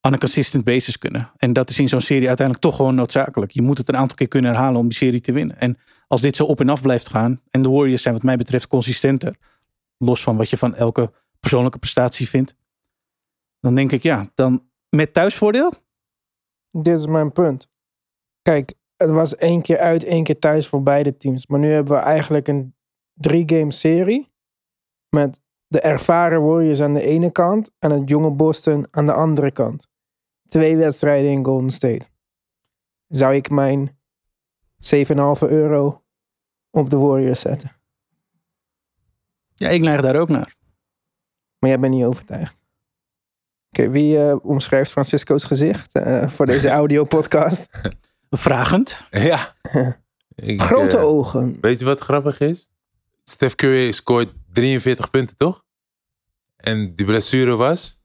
aan 0.00 0.12
een 0.12 0.18
consistent 0.18 0.64
basis 0.64 0.98
kunnen. 0.98 1.32
En 1.36 1.52
dat 1.52 1.70
is 1.70 1.78
in 1.78 1.88
zo'n 1.88 2.00
serie 2.00 2.28
uiteindelijk 2.28 2.66
toch 2.66 2.76
gewoon 2.76 2.94
noodzakelijk. 2.94 3.52
Je 3.52 3.62
moet 3.62 3.78
het 3.78 3.88
een 3.88 3.96
aantal 3.96 4.16
keer 4.16 4.28
kunnen 4.28 4.50
herhalen 4.50 4.80
om 4.80 4.88
die 4.88 4.96
serie 4.96 5.20
te 5.20 5.32
winnen. 5.32 5.60
En 5.60 5.78
als 6.08 6.20
dit 6.20 6.36
zo 6.36 6.44
op 6.44 6.60
en 6.60 6.68
af 6.68 6.82
blijft 6.82 7.08
gaan, 7.08 7.42
en 7.50 7.62
de 7.62 7.68
Warriors 7.68 8.02
zijn 8.02 8.14
wat 8.14 8.22
mij 8.22 8.36
betreft 8.36 8.66
consistenter, 8.66 9.36
los 9.96 10.22
van 10.22 10.36
wat 10.36 10.50
je 10.50 10.56
van 10.56 10.74
elke 10.74 11.12
persoonlijke 11.40 11.78
prestatie 11.78 12.28
vindt, 12.28 12.54
dan 13.60 13.74
denk 13.74 13.92
ik 13.92 14.02
ja, 14.02 14.30
dan 14.34 14.68
met 14.88 15.12
thuisvoordeel. 15.12 15.72
Dit 16.70 16.98
is 16.98 17.06
mijn 17.06 17.32
punt. 17.32 17.68
Kijk, 18.42 18.74
het 18.96 19.10
was 19.10 19.36
één 19.36 19.62
keer 19.62 19.78
uit, 19.78 20.04
één 20.04 20.24
keer 20.24 20.38
thuis 20.38 20.68
voor 20.68 20.82
beide 20.82 21.16
teams. 21.16 21.46
Maar 21.46 21.58
nu 21.58 21.70
hebben 21.70 21.94
we 21.94 22.00
eigenlijk 22.00 22.48
een 22.48 22.74
drie-game 23.14 23.72
serie. 23.72 24.34
Met 25.08 25.40
de 25.66 25.80
ervaren 25.80 26.44
Warriors 26.44 26.80
aan 26.80 26.94
de 26.94 27.02
ene 27.02 27.32
kant 27.32 27.70
en 27.78 27.90
het 27.90 28.08
jonge 28.08 28.30
Boston 28.30 28.86
aan 28.90 29.06
de 29.06 29.12
andere 29.12 29.50
kant. 29.50 29.88
Twee 30.48 30.76
wedstrijden 30.76 31.30
in 31.30 31.44
Golden 31.44 31.70
State. 31.70 32.08
Zou 33.08 33.34
ik 33.34 33.50
mijn 33.50 33.98
7,5 34.76 35.48
euro 35.48 36.02
op 36.70 36.90
de 36.90 36.96
Warriors 36.96 37.40
zetten? 37.40 37.70
Ja, 39.54 39.68
ik 39.68 39.80
neig 39.80 40.00
daar 40.00 40.16
ook 40.16 40.28
naar. 40.28 40.54
Maar 41.58 41.70
jij 41.70 41.78
bent 41.78 41.94
niet 41.94 42.04
overtuigd. 42.04 42.60
Oké, 43.68 43.90
wie 43.90 44.22
eh, 44.22 44.36
omschrijft 44.42 44.90
Francisco's 44.90 45.44
gezicht 45.44 45.94
eh, 45.94 46.28
voor 46.28 46.46
deze 46.46 46.68
audio-podcast? 46.80 47.66
Vragend. 48.30 49.00
Ja. 49.10 49.56
Ik, 50.34 50.60
Grote 50.60 50.96
eh, 50.96 51.04
ogen. 51.04 51.60
Weet 51.60 51.78
je 51.78 51.84
wat 51.84 52.00
grappig 52.00 52.40
is? 52.40 52.70
Steph 53.24 53.54
Curry 53.54 53.92
scoort 53.92 54.32
43 54.52 55.10
punten, 55.10 55.36
toch? 55.36 55.64
En 56.56 56.94
die 56.94 57.06
blessure 57.06 57.56
was? 57.56 58.02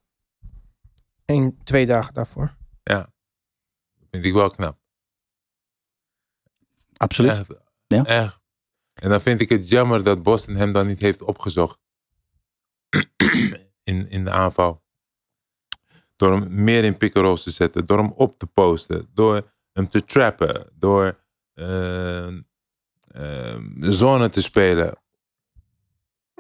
Eén, 1.26 1.60
twee 1.64 1.86
dagen 1.86 2.14
daarvoor. 2.14 2.60
Vind 4.12 4.26
ik 4.26 4.34
wel 4.34 4.50
knap. 4.50 4.78
Absoluut. 6.98 7.32
Echt. 7.32 7.62
Ja. 7.88 8.06
Echt. 8.06 8.40
En 8.94 9.10
dan 9.10 9.22
vind 9.22 9.42
ik 9.42 9.50
het 9.50 9.70
jammer 9.70 10.04
dat 10.04 10.24
Boston 10.24 10.56
hem 10.56 10.72
dan 10.72 10.88
niet 10.88 11.00
heeft 11.00 11.22
opgezocht. 11.22 11.80
in, 13.84 14.10
in 14.10 14.24
de 14.24 14.32
aanval. 14.32 14.84
Door 16.16 16.32
hem 16.32 16.64
meer 16.64 16.84
in 16.84 16.98
pick 16.98 17.14
te 17.14 17.52
zetten. 17.52 17.86
Door 17.86 17.98
hem 17.98 18.12
op 18.12 18.38
te 18.38 18.48
posten. 18.48 19.10
Door 19.14 19.51
hem 19.74 19.88
te 19.90 20.06
trappen. 20.06 20.68
Door 20.78 21.20
eh, 21.54 22.28
zone 23.80 24.30
te 24.30 24.42
spelen. 24.42 24.96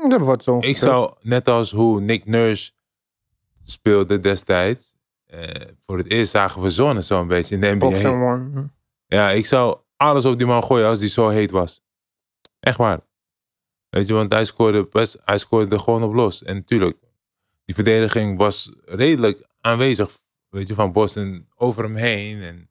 Dat 0.09 0.21
wordt 0.21 0.43
zo. 0.43 0.57
Ik 0.59 0.77
zou, 0.77 1.13
net 1.21 1.47
als 1.47 1.71
hoe 1.71 2.01
Nick 2.01 2.25
Nurse 2.25 2.71
speelde 3.63 4.19
destijds. 4.19 4.95
eh, 5.25 5.67
voor 5.79 5.97
het 5.97 6.07
eerst 6.07 6.31
zagen 6.31 6.61
we 6.61 6.69
zone 6.69 7.01
zo'n 7.01 7.27
beetje 7.27 7.55
in 7.55 7.61
de 7.61 7.75
NBA. 7.75 7.85
Ja, 9.07 9.29
ik 9.29 9.45
zou 9.45 9.79
alles 9.97 10.25
op 10.25 10.37
die 10.37 10.47
man 10.47 10.63
gooien 10.63 10.87
als 10.87 10.99
die 10.99 11.09
zo 11.09 11.29
heet 11.29 11.51
was. 11.51 11.81
Echt 12.59 12.77
waar. 12.77 12.99
Weet 13.89 14.07
je, 14.07 14.13
want 14.13 14.31
hij 14.31 14.45
scoorde, 14.45 14.87
best, 14.91 15.17
hij 15.25 15.37
scoorde 15.37 15.75
er 15.75 15.81
gewoon 15.81 16.03
op 16.03 16.13
los. 16.13 16.43
En 16.43 16.55
natuurlijk, 16.55 16.97
die 17.65 17.75
verdediging 17.75 18.37
was 18.37 18.71
redelijk 18.85 19.47
aanwezig. 19.61 20.09
Weet 20.49 20.67
je, 20.67 20.73
van 20.73 20.91
Boston 20.91 21.47
over 21.55 21.83
hem 21.83 21.95
heen. 21.95 22.41
En 22.41 22.69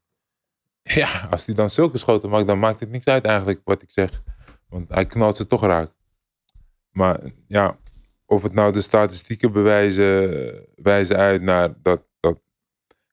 ja, 1.02 1.26
als 1.30 1.46
hij 1.46 1.54
dan 1.54 1.70
zulke 1.70 1.98
schoten 1.98 2.28
maakt, 2.28 2.46
dan 2.46 2.58
maakt 2.58 2.80
het 2.80 2.90
niks 2.90 3.06
uit 3.06 3.24
eigenlijk 3.24 3.60
wat 3.64 3.82
ik 3.82 3.90
zeg. 3.90 4.22
Want 4.68 4.88
hij 4.88 5.06
knalt 5.06 5.36
ze 5.36 5.46
toch 5.46 5.62
raak. 5.62 5.92
Maar 6.90 7.20
ja, 7.46 7.78
of 8.26 8.42
het 8.42 8.52
nou 8.52 8.72
de 8.72 8.80
statistieken 8.80 9.52
bewijzen, 9.52 10.66
wijzen 10.74 11.16
uit 11.16 11.42
naar 11.42 11.82
dat, 11.82 12.06
dat 12.20 12.40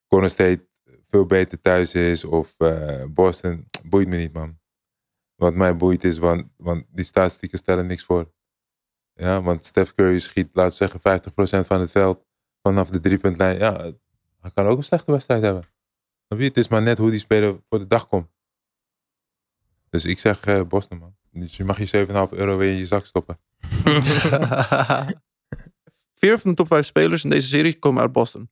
Golden 0.07 0.29
State 0.29 0.67
veel 1.07 1.25
beter 1.25 1.61
thuis 1.61 1.93
is 1.93 2.23
of 2.23 2.59
eh, 2.59 3.03
Boston, 3.09 3.65
boeit 3.85 4.07
me 4.07 4.17
niet 4.17 4.33
man. 4.33 4.59
Wat 5.35 5.53
mij 5.53 5.75
boeit 5.75 6.03
is, 6.03 6.17
want, 6.17 6.47
want 6.57 6.85
die 6.89 7.05
statistieken 7.05 7.57
stellen 7.57 7.87
niks 7.87 8.03
voor. 8.03 8.31
Ja, 9.13 9.41
want 9.41 9.65
Steph 9.65 9.93
Curry 9.93 10.19
schiet, 10.19 10.49
laten 10.53 10.87
we 10.87 10.99
zeggen, 11.01 11.63
50% 11.63 11.65
van 11.65 11.79
het 11.79 11.91
veld 11.91 12.25
vanaf 12.61 12.89
de 12.89 12.99
driepuntlijn. 12.99 13.57
Ja, 13.57 13.91
hij 14.39 14.51
kan 14.53 14.65
ook 14.65 14.77
een 14.77 14.83
slechte 14.83 15.11
wedstrijd 15.11 15.41
hebben. 15.41 15.63
Snap 16.27 16.39
je? 16.39 16.45
Het 16.47 16.57
is 16.57 16.67
maar 16.67 16.81
net 16.81 16.97
hoe 16.97 17.09
die 17.09 17.19
speler 17.19 17.59
voor 17.65 17.79
de 17.79 17.87
dag 17.87 18.07
komt. 18.07 18.39
Dus 19.89 20.05
ik 20.05 20.19
zeg 20.19 20.41
eh, 20.45 20.61
Boston 20.63 20.97
man. 20.97 21.15
Dus 21.31 21.57
je 21.57 21.63
mag 21.63 21.77
je 21.91 22.05
7,5 22.31 22.37
euro 22.37 22.57
weer 22.57 22.71
in 22.71 22.77
je 22.77 22.85
zak 22.85 23.05
stoppen. 23.05 23.37
Vier 26.19 26.37
van 26.39 26.49
de 26.51 26.55
top 26.55 26.67
vijf 26.67 26.85
spelers 26.85 27.23
in 27.23 27.29
deze 27.29 27.47
serie 27.47 27.79
komen 27.79 28.01
uit 28.01 28.11
Boston. 28.11 28.49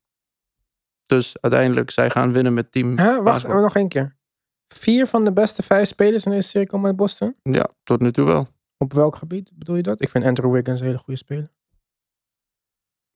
Dus 1.05 1.41
uiteindelijk, 1.41 1.91
zij 1.91 2.09
gaan 2.09 2.31
winnen 2.31 2.53
met 2.53 2.71
team. 2.71 2.99
Huh? 2.99 3.23
Wacht, 3.23 3.47
nog 3.47 3.75
één 3.75 3.87
keer. 3.87 4.17
Vier 4.67 5.07
van 5.07 5.23
de 5.23 5.33
beste 5.33 5.63
vijf 5.63 5.87
spelers 5.87 6.25
in 6.25 6.31
deze 6.31 6.47
serie 6.47 6.67
komen 6.67 6.87
uit 6.87 6.95
Boston. 6.95 7.35
Ja, 7.43 7.67
tot 7.83 7.99
nu 7.99 8.11
toe 8.11 8.25
wel. 8.25 8.47
Op 8.77 8.93
welk 8.93 9.15
gebied 9.15 9.51
bedoel 9.53 9.75
je 9.75 9.81
dat? 9.81 10.01
Ik 10.01 10.09
vind 10.09 10.23
Andrew 10.23 10.51
Wiggins 10.51 10.79
een 10.79 10.85
hele 10.85 10.97
goede 10.97 11.19
speler. 11.19 11.51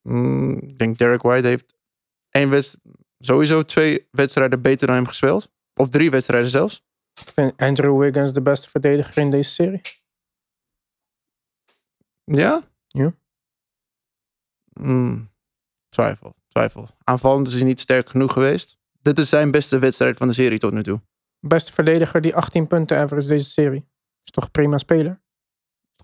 Mm, 0.02 0.58
ik 0.58 0.78
denk 0.78 0.98
Derek 0.98 1.22
White 1.22 1.48
heeft 1.48 1.76
één 2.30 2.50
wedst- 2.50 2.78
sowieso 3.20 3.64
twee 3.64 4.08
wedstrijden 4.12 4.62
beter 4.62 4.88
dan 4.88 4.96
hem 4.96 5.08
gespeeld. 5.08 5.52
Of 5.74 5.90
drie 5.90 6.10
wedstrijden 6.10 6.50
zelfs. 6.50 6.88
Ik 7.22 7.30
vind 7.30 7.58
Andrew 7.58 8.00
Wiggins 8.00 8.34
de 8.34 8.42
beste 8.42 8.70
verdediger 8.70 9.18
in 9.18 9.32
deze 9.32 9.50
serie. 9.50 9.82
Ja? 12.24 12.64
Ja. 12.88 13.14
Mm, 14.74 15.30
twijfel, 15.90 16.34
twijfel. 16.48 16.88
Aanvallend 17.04 17.48
is 17.48 17.54
hij 17.54 17.64
niet 17.64 17.80
sterk 17.80 18.10
genoeg 18.10 18.34
geweest. 18.34 18.78
Dit 19.02 19.20
is 19.20 19.30
zijn 19.30 19.52
beste 19.52 19.80
wedstrijd 19.80 20.18
van 20.18 20.28
de 20.28 20.34
serie 20.34 20.58
tot 20.60 20.74
nu 20.74 20.84
toe. 20.84 21.02
Beste 21.40 21.74
verdediger 21.74 22.22
die 22.22 22.36
18 22.36 22.68
punten 22.68 22.98
average 22.98 23.28
deze 23.28 23.50
serie. 23.50 23.88
Is 24.24 24.32
toch 24.32 24.44
een 24.44 24.52
prima 24.52 24.78
speler? 24.78 25.22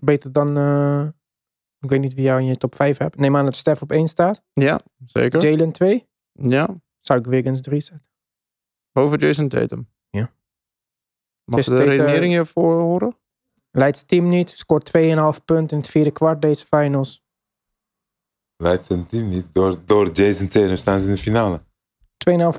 Beter 0.00 0.32
dan... 0.32 0.56
eh, 0.56 1.06
ik 1.78 1.90
weet 1.90 2.00
niet 2.00 2.14
wie 2.14 2.24
jou 2.24 2.40
in 2.40 2.46
je 2.46 2.56
top 2.56 2.74
5 2.74 2.98
hebt. 2.98 3.16
Neem 3.16 3.36
aan 3.36 3.44
dat 3.44 3.56
Steph 3.56 3.82
op 3.82 3.92
1 3.92 4.08
staat. 4.08 4.42
Ja, 4.52 4.80
zeker. 5.06 5.48
Jalen 5.48 5.72
2. 5.72 6.08
ja, 6.32 6.80
Zou 7.06 7.18
ik 7.18 7.26
Wiggins 7.26 7.60
3 7.60 7.80
zetten. 7.80 8.06
boven 8.92 9.18
Jason 9.18 9.48
Tatum. 9.48 9.88
Ja. 10.10 10.32
Mag 11.44 11.56
Dus 11.56 11.66
ik 11.68 11.72
de 11.72 11.78
Tatum- 11.78 11.90
redenering 11.96 12.32
hiervoor 12.32 12.80
horen? 12.80 13.16
Leidt 13.70 13.96
zijn 13.96 14.08
team 14.08 14.28
niet. 14.28 14.50
Scoort 14.50 14.84
2,5 14.86 15.44
punten 15.44 15.76
in 15.76 15.82
het 15.82 15.88
vierde 15.90 16.10
kwart 16.10 16.42
deze 16.42 16.66
finals. 16.66 17.20
2,5 17.20 17.24
Leidt 18.56 18.84
zijn 18.84 19.06
team 19.06 19.28
niet. 19.28 19.46
Door, 19.54 19.76
door 19.84 20.10
Jason 20.12 20.48
Tatum 20.48 20.76
staan 20.76 21.00
ze 21.00 21.06
in 21.08 21.12
de 21.14 21.18
finale. 21.20 21.62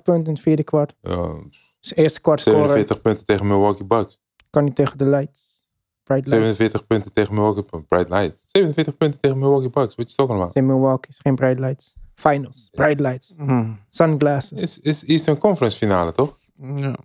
punten 0.04 0.24
in 0.26 0.32
het 0.32 0.40
vierde 0.40 0.64
kwart. 0.64 0.96
Ja, 1.02 1.34
Zijn 1.80 2.00
eerste 2.00 2.22
kwart 2.22 2.40
scoren 2.40 2.60
47 2.60 3.02
punten 3.02 3.26
tegen 3.26 3.48
Milwaukee 3.48 3.86
Bucks. 3.86 4.20
kan 4.50 4.64
niet 4.64 4.76
tegen 4.76 4.98
de 4.98 5.06
Lights. 5.10 5.66
Bright 6.04 6.28
Lights. 6.28 6.46
47 6.58 6.88
punten 6.88 7.14
tegen 7.14 7.34
Milwaukee 7.34 7.64
Bucks. 7.72 7.86
Bright 7.88 8.10
Lights. 8.10 8.44
47 8.52 8.98
punten 8.98 9.20
tegen 9.20 9.38
Milwaukee 9.40 9.70
Bucks. 9.70 9.96
Wat 9.96 10.10
je 10.10 10.16
toch 10.16 10.30
allemaal? 10.30 10.50
In 10.54 10.66
Milwaukee 10.66 11.10
is 11.12 11.18
geen 11.20 11.36
Bright 11.36 11.60
Lights. 11.60 11.96
Finals. 12.22 12.70
Bright 12.72 13.00
Lights. 13.00 13.34
Mm, 13.38 13.80
Sunglasses. 13.90 14.62
Is, 14.62 14.80
is 14.80 15.06
Eastern 15.06 15.38
Conference 15.38 15.78
finale, 15.78 16.12
toch? 16.12 16.38
ja. 16.76 16.96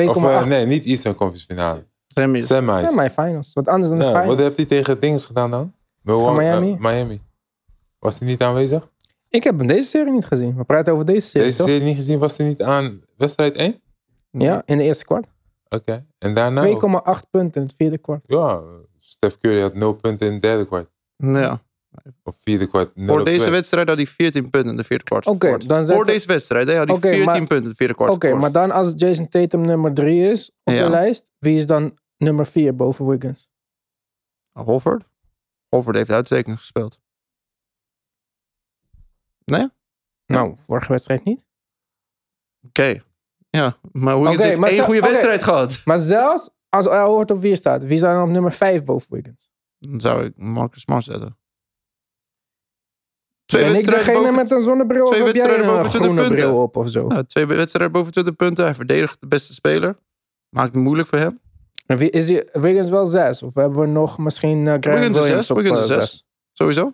2,8. 0.00 0.08
Of 0.08 0.24
eh, 0.24 0.46
nee, 0.46 0.66
niet 0.66 0.84
Eastern 0.84 1.14
Conference 1.14 1.46
finale. 1.46 1.84
Semis. 2.08 2.46
Semis. 2.46 2.80
Ja, 2.80 2.90
mijn 2.90 3.10
finals. 3.10 3.52
Wat 3.52 3.68
anders 3.68 3.88
dan 3.90 3.98
de 3.98 4.04
finals. 4.04 4.26
wat 4.26 4.38
heeft 4.38 4.56
hij 4.56 4.66
tegen 4.66 5.00
Dings 5.00 5.24
gedaan 5.24 5.50
dan? 5.50 5.72
Milwaukee, 6.02 6.44
Miami? 6.44 6.72
eh, 6.72 6.78
Miami. 6.78 7.20
Was 7.98 8.18
hij 8.18 8.28
niet 8.28 8.42
aanwezig? 8.42 8.92
Ik 9.28 9.44
heb 9.44 9.58
hem 9.58 9.66
deze 9.66 9.88
serie 9.88 10.12
niet 10.12 10.24
gezien. 10.24 10.56
We 10.56 10.64
praten 10.64 10.92
over 10.92 11.04
deze 11.04 11.28
serie, 11.28 11.46
Deze 11.46 11.58
toch? 11.58 11.66
serie 11.68 11.82
niet 11.84 11.96
gezien, 11.96 12.18
was 12.18 12.36
hij 12.36 12.46
niet 12.46 12.62
aan 12.62 13.00
wedstrijd 13.16 13.56
1? 13.56 13.80
Ja, 14.30 14.62
in 14.66 14.78
de 14.78 14.84
eerste 14.84 15.04
kwart. 15.04 15.26
2,8 15.26 15.32
Oké. 15.68 16.06
En 16.18 16.34
daarna? 16.34 16.62
punten 17.30 17.60
in 17.60 17.66
het 17.66 17.74
vierde 17.76 17.98
kwart. 17.98 18.22
Ja, 18.26 18.62
Steph 18.98 19.38
Curry 19.38 19.60
had 19.60 19.74
0 19.74 19.92
punten 19.94 20.26
in 20.26 20.32
het 20.32 20.42
derde 20.42 20.66
kwart. 20.66 20.90
Ja. 21.16 21.62
Of 22.22 22.36
vierde 22.40 22.66
kwart. 22.68 22.96
0 22.96 23.06
Voor 23.06 23.24
deze 23.24 23.50
wedstrijd 23.50 23.88
had 23.88 23.96
hij 23.96 24.06
14 24.06 24.50
punten 24.50 24.70
in 24.70 24.76
de 24.76 24.84
vierde 24.84 25.04
kwart. 25.04 25.26
Oké, 25.26 25.58
dan 25.58 25.86
Voor 25.86 26.04
deze 26.04 26.26
wedstrijd 26.26 26.68
had 26.68 26.76
hij 26.86 26.96
Oké, 26.96 27.00
14 27.08 27.24
maar- 27.24 27.36
punten 27.38 27.56
in 27.62 27.68
de 27.68 27.74
vierde 27.74 27.94
kwart. 27.94 28.10
Oké, 28.12 28.34
maar 28.34 28.52
dan 28.52 28.70
als 28.70 28.92
Jason 28.96 29.28
Tatum 29.28 29.60
nummer 29.60 29.94
3 29.94 30.30
is 30.30 30.50
op 30.62 30.72
Ja. 30.74 30.84
de 30.84 30.90
lijst, 30.90 31.32
wie 31.38 31.56
is 31.56 31.66
dan 31.66 31.98
nummer 32.16 32.46
4 32.46 32.74
boven 32.76 33.06
Wiggins? 33.06 33.48
Hofford? 34.52 35.04
Hofford 35.68 35.96
heeft 35.96 36.10
uitstekend 36.10 36.56
gespeeld. 36.58 36.98
Nee? 39.44 39.68
Nou, 40.26 40.56
vorige 40.66 40.88
wedstrijd 40.92 41.24
niet. 41.24 41.44
Oké. 42.66 43.02
Ja, 43.50 43.76
maar 43.92 44.20
Wiggins 44.20 44.42
heeft 44.42 44.58
maar 44.60 44.70
één 44.70 44.84
goede 44.84 45.00
wedstrijd 45.00 45.42
gehad. 45.42 45.80
Maar 45.84 45.98
zelfs 45.98 46.50
als 46.68 46.86
Al 46.86 47.08
hoort 47.08 47.30
op 47.30 47.38
4 47.38 47.56
staat, 47.56 47.84
wie 47.84 47.98
zou 47.98 48.14
dan 48.14 48.22
op 48.24 48.28
nummer 48.28 48.52
5 48.52 48.84
boven 48.84 49.12
Wiggins? 49.14 49.48
Dan 49.78 50.00
zou 50.00 50.24
ik 50.24 50.36
Marcus 50.36 50.80
Smart 50.82 51.04
zetten. 51.04 51.38
Twee 53.54 53.72
ben 53.72 53.80
ik 53.80 53.86
wedstrijden, 53.86 54.22
degene 54.22 54.34
boven, 54.34 54.42
met 54.42 54.58
een 54.58 54.64
zonnebril 54.64 55.06
twee 55.06 55.20
of 55.20 55.26
heb 55.26 55.34
jij 55.34 55.44
wedstrijden 55.44 55.76
een 55.76 55.82
boven 55.82 56.00
20 56.00 56.10
groene 56.10 56.28
punten. 56.28 56.46
bril 56.46 56.62
op 56.62 56.76
of 56.76 56.88
zo? 56.88 57.06
ja, 57.08 57.22
twee 57.22 57.46
wedstrijden 57.46 57.92
boven 57.92 58.12
20 58.12 58.36
punten. 58.36 58.64
Hij 58.64 58.74
verdedigt 58.74 59.20
de 59.20 59.26
beste 59.26 59.52
speler. 59.54 59.96
Maakt 60.48 60.74
het 60.74 60.82
moeilijk 60.82 61.08
voor 61.08 61.18
hem. 61.18 61.40
En 61.86 61.96
wie, 61.96 62.10
is 62.10 62.26
die, 62.26 62.48
Wiggins 62.52 62.90
wel 62.90 63.06
6? 63.06 63.42
Of 63.42 63.54
hebben 63.54 63.80
we 63.80 63.86
nog 63.86 64.18
misschien 64.18 64.66
uh, 64.66 64.74
Wiggins 64.80 65.16
is 65.16 65.22
Williams 65.22 65.46
zes, 65.46 65.50
op 65.50 65.56
Wiggins 65.56 65.78
is 65.78 65.88
eh, 65.88 65.94
zes. 65.94 66.10
zes? 66.10 66.26
Sowieso. 66.52 66.92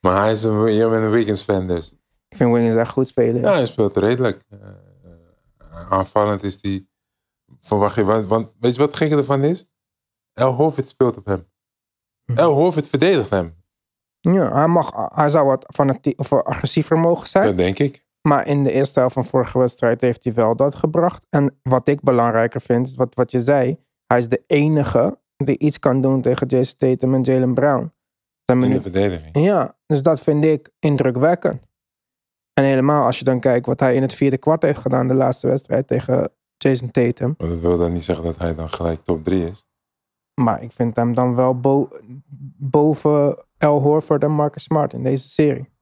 Maar 0.00 0.22
hij 0.22 0.32
is 0.32 0.42
een, 0.42 0.72
je 0.72 0.88
bent 0.88 1.04
een 1.04 1.10
Wiggins 1.10 1.42
fan 1.42 1.66
dus. 1.66 1.92
Ik 2.28 2.36
vind 2.36 2.52
Wiggins 2.52 2.74
echt 2.74 2.90
goed 2.90 3.06
spelen. 3.06 3.40
Ja, 3.40 3.52
hij 3.52 3.66
speelt 3.66 3.96
redelijk. 3.96 4.44
Eh, 4.48 5.90
aanvallend 5.90 6.42
is 6.42 6.58
hij. 6.60 6.86
Verwacht 7.60 7.94
je, 7.94 8.04
want, 8.04 8.26
want 8.26 8.50
weet 8.60 8.72
je 8.74 8.78
wat 8.78 8.88
het 8.88 8.96
gekke 8.96 9.16
ervan 9.16 9.42
is? 9.42 9.68
El 10.32 10.52
Horford 10.52 10.88
speelt 10.88 11.16
op 11.16 11.26
hem. 11.26 11.48
Hm. 12.24 12.32
El 12.36 12.52
Horford 12.52 12.88
verdedigt 12.88 13.30
hem. 13.30 13.63
Ja, 14.32 14.52
hij, 14.52 14.66
mag, 14.66 15.10
hij 15.14 15.28
zou 15.28 15.46
wat 15.46 15.64
fanatiek 15.74 16.18
of 16.20 16.32
agressiever 16.32 16.98
mogen 16.98 17.28
zijn. 17.28 17.44
Dat 17.44 17.56
denk 17.56 17.78
ik. 17.78 18.04
Maar 18.28 18.46
in 18.46 18.62
de 18.62 18.72
eerste 18.72 18.98
helft 18.98 19.14
van 19.14 19.24
vorige 19.24 19.58
wedstrijd 19.58 20.00
heeft 20.00 20.24
hij 20.24 20.34
wel 20.34 20.56
dat 20.56 20.74
gebracht. 20.74 21.26
En 21.30 21.58
wat 21.62 21.88
ik 21.88 22.02
belangrijker 22.02 22.60
vind, 22.60 22.86
is 22.88 22.96
wat, 22.96 23.14
wat 23.14 23.30
je 23.30 23.40
zei. 23.40 23.78
Hij 24.06 24.18
is 24.18 24.28
de 24.28 24.42
enige 24.46 25.18
die 25.36 25.58
iets 25.58 25.78
kan 25.78 26.00
doen 26.00 26.20
tegen 26.20 26.46
Jason 26.46 26.76
Tatum 26.76 27.14
en 27.14 27.22
Jalen 27.22 27.54
Brown. 27.54 27.92
Zijn 28.44 28.62
In 28.62 28.70
de 28.70 28.80
verdediging. 28.80 29.44
ja, 29.44 29.76
dus 29.86 30.02
dat 30.02 30.20
vind 30.20 30.44
ik 30.44 30.70
indrukwekkend. 30.78 31.62
En 32.52 32.64
helemaal 32.64 33.04
als 33.04 33.18
je 33.18 33.24
dan 33.24 33.40
kijkt 33.40 33.66
wat 33.66 33.80
hij 33.80 33.94
in 33.94 34.02
het 34.02 34.14
vierde 34.14 34.38
kwart 34.38 34.62
heeft 34.62 34.78
gedaan, 34.78 35.08
de 35.08 35.14
laatste 35.14 35.46
wedstrijd 35.46 35.86
tegen 35.86 36.30
Jason 36.56 36.90
Tatum. 36.90 37.34
Maar 37.38 37.48
dat 37.48 37.58
wil 37.58 37.78
dan 37.78 37.92
niet 37.92 38.02
zeggen 38.04 38.24
dat 38.24 38.38
hij 38.38 38.54
dan 38.54 38.68
gelijk 38.70 39.02
top 39.02 39.24
3 39.24 39.46
is. 39.50 39.64
Maar 40.40 40.62
ik 40.62 40.72
vind 40.72 40.96
hem 40.96 41.14
dan 41.14 41.34
wel 41.34 41.60
bo- 41.60 41.88
boven 42.70 43.46
Al 43.58 43.80
Horford 43.80 44.22
en 44.22 44.30
Marcus 44.30 44.62
Smart 44.62 44.92
in 44.92 45.02
deze 45.02 45.28
serie. 45.28 45.72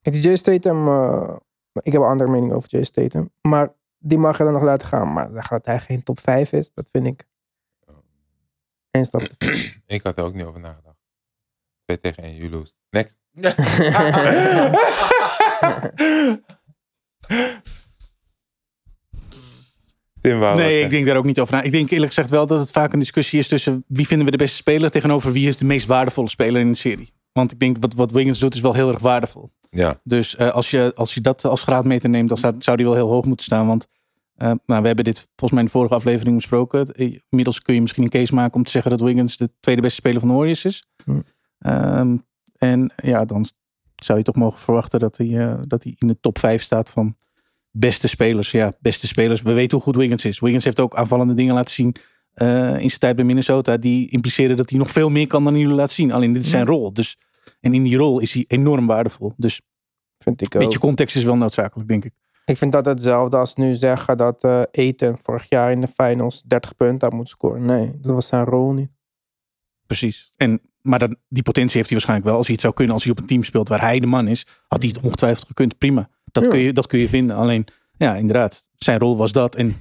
Kijk, 0.00 0.22
die 0.22 0.40
Tatum, 0.40 0.88
eh, 0.88 1.36
ik 1.72 1.92
heb 1.92 2.02
een 2.02 2.08
andere 2.08 2.30
mening 2.30 2.52
over 2.52 2.68
Jason 2.70 2.92
Tatum. 2.92 3.30
Maar 3.40 3.74
die 3.98 4.18
mag 4.18 4.38
je 4.38 4.44
dan 4.44 4.52
nog 4.52 4.62
laten 4.62 4.88
gaan. 4.88 5.12
Maar 5.12 5.48
dat 5.48 5.66
hij 5.66 5.78
geen 5.78 6.02
top 6.02 6.20
5 6.20 6.52
is, 6.52 6.70
dat 6.74 6.90
vind 6.90 7.06
ik 7.06 7.26
één 8.90 9.06
stap 9.06 9.20
te 9.20 9.34
ver. 9.38 9.80
Ik 9.96 10.02
had 10.02 10.18
er 10.18 10.24
ook 10.24 10.34
niet 10.34 10.44
over 10.44 10.60
nagedacht. 10.60 10.98
2 11.84 12.00
tegen 12.00 12.22
1, 12.22 12.34
you 12.34 12.50
lose. 12.50 12.72
Next. 12.90 13.18
Tim 20.26 20.38
Nee, 20.38 20.80
ik 20.80 20.90
denk 20.90 21.06
daar 21.06 21.16
ook 21.16 21.24
niet 21.24 21.40
over 21.40 21.54
na. 21.54 21.62
Ik 21.62 21.70
denk 21.70 21.90
eerlijk 21.90 22.12
gezegd 22.12 22.30
wel 22.30 22.46
dat 22.46 22.60
het 22.60 22.70
vaak 22.70 22.92
een 22.92 22.98
discussie 22.98 23.38
is 23.38 23.48
tussen 23.48 23.84
wie 23.86 24.06
vinden 24.06 24.26
we 24.26 24.32
de 24.32 24.36
beste 24.36 24.56
speler 24.56 24.90
tegenover 24.90 25.32
wie 25.32 25.48
is 25.48 25.58
de 25.58 25.64
meest 25.64 25.86
waardevolle 25.86 26.28
speler 26.28 26.60
in 26.60 26.70
de 26.70 26.76
serie. 26.78 27.12
Want 27.32 27.52
ik 27.52 27.58
denk 27.58 27.76
wat, 27.80 27.94
wat 27.94 28.12
Wiggins 28.12 28.38
doet 28.38 28.54
is 28.54 28.60
wel 28.60 28.74
heel 28.74 28.92
erg 28.92 29.00
waardevol. 29.00 29.50
Ja, 29.70 30.00
Dus 30.04 30.36
eh, 30.36 30.48
als, 30.48 30.70
je, 30.70 30.92
als 30.94 31.14
je 31.14 31.20
dat 31.20 31.44
als 31.44 31.62
graadmeter 31.62 32.08
neemt, 32.08 32.28
dan 32.28 32.38
staat, 32.38 32.64
zou 32.64 32.76
die 32.76 32.86
wel 32.86 32.94
heel 32.94 33.08
hoog 33.08 33.24
moeten 33.24 33.46
staan. 33.46 33.66
Want 33.66 33.86
eh, 34.34 34.52
nou, 34.66 34.80
we 34.80 34.86
hebben 34.86 35.04
dit 35.04 35.16
volgens 35.16 35.50
mij 35.50 35.60
in 35.60 35.66
de 35.66 35.70
vorige 35.70 35.94
aflevering 35.94 36.36
besproken. 36.36 36.92
Eh, 36.92 37.18
Inmiddels 37.28 37.62
kun 37.62 37.74
je 37.74 37.80
misschien 37.80 38.02
een 38.02 38.08
case 38.08 38.34
maken 38.34 38.54
om 38.54 38.62
te 38.62 38.70
zeggen 38.70 38.90
dat 38.90 39.00
Wiggins 39.00 39.36
de 39.36 39.50
tweede 39.60 39.82
beste 39.82 39.96
speler 39.96 40.20
van 40.20 40.28
de 40.28 40.34
Warriors 40.34 40.64
is. 40.64 40.86
Hm. 41.04 41.20
Ehm, 41.58 42.16
en 42.58 42.92
ja, 43.02 43.24
dan 43.24 43.46
zou 43.96 44.18
je 44.18 44.24
toch 44.24 44.36
mogen 44.36 44.58
verwachten 44.58 45.00
dat 45.00 45.16
hij, 45.16 45.38
eh, 45.38 45.54
dat 45.60 45.82
hij 45.82 45.94
in 45.98 46.06
de 46.06 46.20
top 46.20 46.38
5 46.38 46.62
staat 46.62 46.90
van 46.90 47.16
beste 47.78 48.08
spelers. 48.08 48.50
Ja, 48.50 48.72
beste 48.80 49.06
spelers. 49.06 49.42
We 49.42 49.52
weten 49.52 49.76
hoe 49.76 49.86
goed 49.86 49.96
Wiggins 49.96 50.24
is. 50.24 50.40
Wiggins 50.40 50.64
heeft 50.64 50.80
ook 50.80 50.94
aanvallende 50.94 51.34
dingen 51.34 51.54
laten 51.54 51.74
zien 51.74 51.96
eh, 52.32 52.78
in 52.78 52.88
zijn 52.88 53.00
tijd 53.00 53.16
bij 53.16 53.24
Minnesota. 53.24 53.76
Die 53.76 54.10
impliceren 54.10 54.56
dat 54.56 54.70
hij 54.70 54.78
nog 54.78 54.90
veel 54.90 55.10
meer 55.10 55.26
kan 55.26 55.44
dan 55.44 55.58
jullie 55.58 55.74
laten 55.74 55.94
zien. 55.94 56.12
Alleen 56.12 56.32
dit 56.32 56.44
is 56.44 56.50
zijn 56.50 56.66
rol. 56.66 56.92
Dus, 56.92 57.16
en 57.60 57.74
in 57.74 57.82
die 57.82 57.96
rol 57.96 58.20
is 58.20 58.32
hij 58.32 58.44
enorm 58.48 58.86
waardevol. 58.86 59.32
Dus 59.36 59.60
Vind 60.18 60.40
ik 60.40 60.54
een 60.54 60.60
ook. 60.60 60.66
beetje 60.66 60.78
context 60.78 61.16
is 61.16 61.24
wel 61.24 61.36
noodzakelijk, 61.36 61.88
denk 61.88 62.04
ik. 62.04 62.12
Ik 62.44 62.56
vind 62.56 62.72
dat 62.72 62.86
hetzelfde 62.86 63.36
als 63.36 63.54
nu 63.54 63.74
zeggen 63.74 64.16
dat 64.16 64.44
eh 64.44 64.62
Eten 64.70 65.18
vorig 65.18 65.48
jaar 65.48 65.70
in 65.70 65.80
de 65.80 65.88
finals 65.88 66.42
30 66.42 66.76
punten 66.76 67.08
had 67.08 67.16
moeten 67.16 67.34
scoren. 67.34 67.64
Nee, 67.64 67.92
dat 68.00 68.12
was 68.12 68.26
zijn 68.26 68.44
rol 68.44 68.72
niet. 68.72 68.90
Precies. 69.86 70.30
En, 70.36 70.60
maar 70.80 70.98
dan, 70.98 71.16
die 71.28 71.42
potentie 71.42 71.76
heeft 71.76 71.88
hij 71.88 71.98
waarschijnlijk 71.98 72.28
wel. 72.28 72.36
Als 72.36 72.46
hij 72.46 72.54
het 72.54 72.62
zou 72.62 72.74
kunnen, 72.74 72.94
als 72.94 73.02
hij 73.02 73.12
op 73.12 73.18
een 73.18 73.26
team 73.26 73.42
speelt 73.42 73.68
waar 73.68 73.80
hij 73.80 74.00
de 74.00 74.06
man 74.06 74.28
is, 74.28 74.46
had 74.68 74.82
hij 74.82 74.92
het 74.94 75.04
ongetwijfeld 75.04 75.46
gekund. 75.46 75.78
Prima. 75.78 76.08
Dat, 76.40 76.44
Ja. 76.44 76.50
kun, 76.50 76.60
je, 76.66 76.72
dat 76.72 76.86
kun 76.86 76.98
je 76.98 77.08
vinden. 77.08 77.36
Alleen, 77.36 77.66
ja, 77.96 78.14
inderdaad. 78.14 78.70
Zijn 78.76 78.98
rol 78.98 79.16
was 79.16 79.32
dat. 79.32 79.54
En 79.54 79.76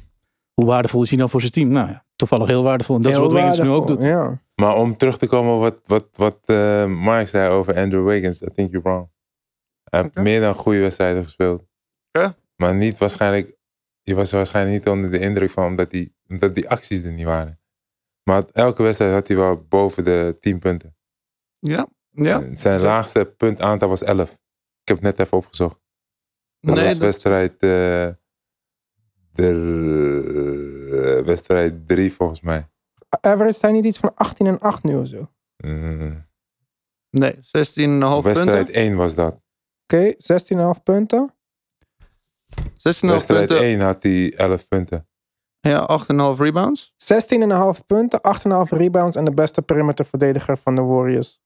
hoe 0.53 0.65
waardevol 0.65 1.03
is 1.03 1.09
hij 1.09 1.17
dan 1.17 1.29
voor 1.29 1.39
zijn 1.39 1.51
team? 1.51 1.69
Nou 1.69 1.89
ja, 1.89 2.05
toevallig 2.15 2.47
heel 2.47 2.63
waardevol. 2.63 2.95
En 2.95 3.01
dat 3.01 3.11
is 3.11 3.17
wat 3.17 3.31
Wiggins 3.33 3.59
nu 3.59 3.69
ook 3.69 3.87
doet. 3.87 4.03
Ja. 4.03 4.41
Maar 4.55 4.75
om 4.75 4.97
terug 4.97 5.17
te 5.17 5.27
komen 5.27 5.53
op 5.53 5.59
wat, 5.59 5.79
wat, 5.85 6.07
wat 6.13 6.39
eh 6.45 6.85
Mark 6.85 7.27
zei 7.27 7.49
over 7.49 7.75
Andrew 7.75 8.07
Wiggins, 8.07 8.41
I 8.41 8.49
think 8.51 8.71
you're 8.71 8.89
wrong. 8.89 9.09
Hij 9.83 10.01
heeft 10.01 10.15
meer 10.15 10.41
dan 10.41 10.53
goede 10.53 10.79
wedstrijden 10.79 11.23
gespeeld. 11.23 11.63
Ja. 12.11 12.35
Maar 12.55 12.75
niet 12.75 12.97
waarschijnlijk, 12.97 13.55
je 14.01 14.15
was 14.15 14.29
er 14.31 14.37
waarschijnlijk 14.37 14.77
niet 14.77 14.87
onder 14.93 15.11
de 15.11 15.19
indruk 15.19 15.49
van, 15.51 15.65
omdat 15.65 15.89
die, 15.91 16.15
omdat 16.27 16.55
die 16.55 16.69
acties 16.69 17.01
er 17.03 17.11
niet 17.11 17.25
waren. 17.25 17.59
Maar 18.23 18.43
elke 18.51 18.83
wedstrijd 18.83 19.13
had 19.13 19.27
hij 19.27 19.37
wel 19.37 19.65
boven 19.69 20.03
de 20.03 20.35
10 20.39 20.59
punten. 20.59 20.95
Ja. 21.59 21.87
Ja. 22.09 22.43
Zijn 22.55 22.81
laagste 22.81 23.33
puntaantal 23.37 23.89
was 23.89 24.03
11. 24.03 24.31
Ik 24.31 24.37
heb 24.87 24.97
het 24.97 25.05
net 25.05 25.19
even 25.19 25.37
opgezocht. 25.37 25.79
Dat 26.65 26.75
Nee, 26.75 26.83
was 26.83 26.93
dat- 26.93 27.01
wedstrijd, 27.03 27.51
eh, 27.53 28.07
de, 29.31 31.17
eh, 31.19 31.25
wedstrijd 31.25 31.87
3 31.87 32.13
volgens 32.13 32.41
mij. 32.41 32.67
Average 33.21 33.57
zijn 33.59 33.73
niet 33.73 33.85
iets 33.85 33.97
van 33.97 34.11
18 34.15 34.45
en 34.47 34.59
8 34.59 34.83
nu 34.83 34.95
of 34.95 35.07
zo. 35.07 35.17
Oké, 35.57 35.67
Mm, 35.67 36.23
Nee, 37.09 37.35
16,5 37.41 38.23
wedstrijd 38.23 38.65
punten. 38.65 38.81
1 38.81 38.95
was 38.95 39.15
dat. 39.15 39.41
16,5 40.17 40.83
punten. 40.83 41.33
16,5 42.75 43.01
Wedstrijd 43.25 43.47
punten. 43.47 43.65
1 43.67 43.79
had 43.79 44.03
hij 44.03 44.33
11 44.33 44.67
punten. 44.67 45.07
Ja, 45.59 45.79
8,5 45.79 46.39
rebounds. 46.39 46.93
16,5 46.97 47.85
punten, 47.85 48.21
8,5 48.21 48.71
rebounds 48.71 49.17
en 49.17 49.25
de 49.25 49.33
beste 49.33 49.61
perimeterverdediger 49.61 50.57
van 50.57 50.75
de 50.75 50.81
Warriors. 50.81 51.41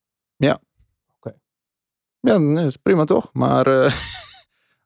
Ja, 2.21 2.37
nee, 2.37 2.55
dat 2.55 2.65
is 2.65 2.77
prima 2.77 3.03
toch? 3.03 3.29
Maar 3.33 3.67
eh, 3.67 3.93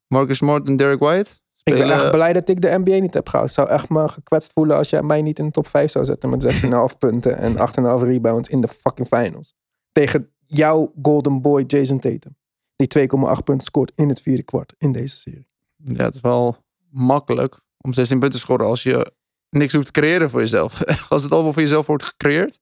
Marcus 0.08 0.38
Smart 0.38 0.68
en 0.68 0.76
Derek 0.76 1.00
White 1.00 1.32
Ik 1.64 1.74
ben 1.74 1.92
echt 1.92 2.12
blij 2.12 2.34
dat 2.34 2.50
ik 2.50 2.62
de 2.62 2.80
NBA 2.84 2.98
niet 2.98 3.14
heb 3.14 3.30
gehaald. 3.30 3.50
Ik 3.50 3.56
zou 3.56 3.70
echt 3.70 3.90
me 3.90 4.08
gekwetst 4.08 4.54
voelen 4.54 4.78
als 4.78 4.90
jij 4.90 5.02
mij 5.02 5.22
niet 5.22 5.40
in 5.40 5.46
de 5.46 5.52
top 5.52 5.68
5 5.68 5.92
zou 5.92 6.06
zetten 6.06 6.30
met 6.30 6.64
16,5 6.64 6.70
punten 7.00 7.38
en 7.38 7.56
8,5 8.02 8.08
rebounds 8.08 8.50
in 8.50 8.62
de 8.62 8.68
fucking 8.68 9.08
finals. 9.08 9.54
Tegen 9.92 10.30
jouw 10.46 10.94
golden 11.02 11.42
boy 11.42 11.64
Jason 11.68 12.00
Tatum. 12.00 12.36
Die 12.76 13.00
2,8 13.00 13.44
punten 13.44 13.66
scoort 13.66 13.92
in 13.96 14.10
het 14.10 14.22
vierde 14.22 14.44
kwart 14.44 14.74
in 14.78 14.92
deze 14.92 15.16
serie. 15.16 15.48
Ja, 15.78 16.04
het 16.04 16.16
is 16.16 16.22
wel 16.22 16.56
makkelijk 16.90 17.60
om 17.82 17.94
16 17.94 18.20
punten 18.20 18.40
te 18.40 18.46
scoren 18.46 18.66
als 18.66 18.84
je 18.84 19.14
niks 19.50 19.74
hoeft 19.74 19.86
te 19.86 19.92
creëren 19.92 20.30
voor 20.30 20.40
jezelf. 20.40 20.84
Als 21.10 21.24
het 21.24 21.32
allemaal 21.32 21.54
voor 21.54 21.62
jezelf 21.62 21.88
wordt 21.88 22.04
gecreëerd, 22.04 22.60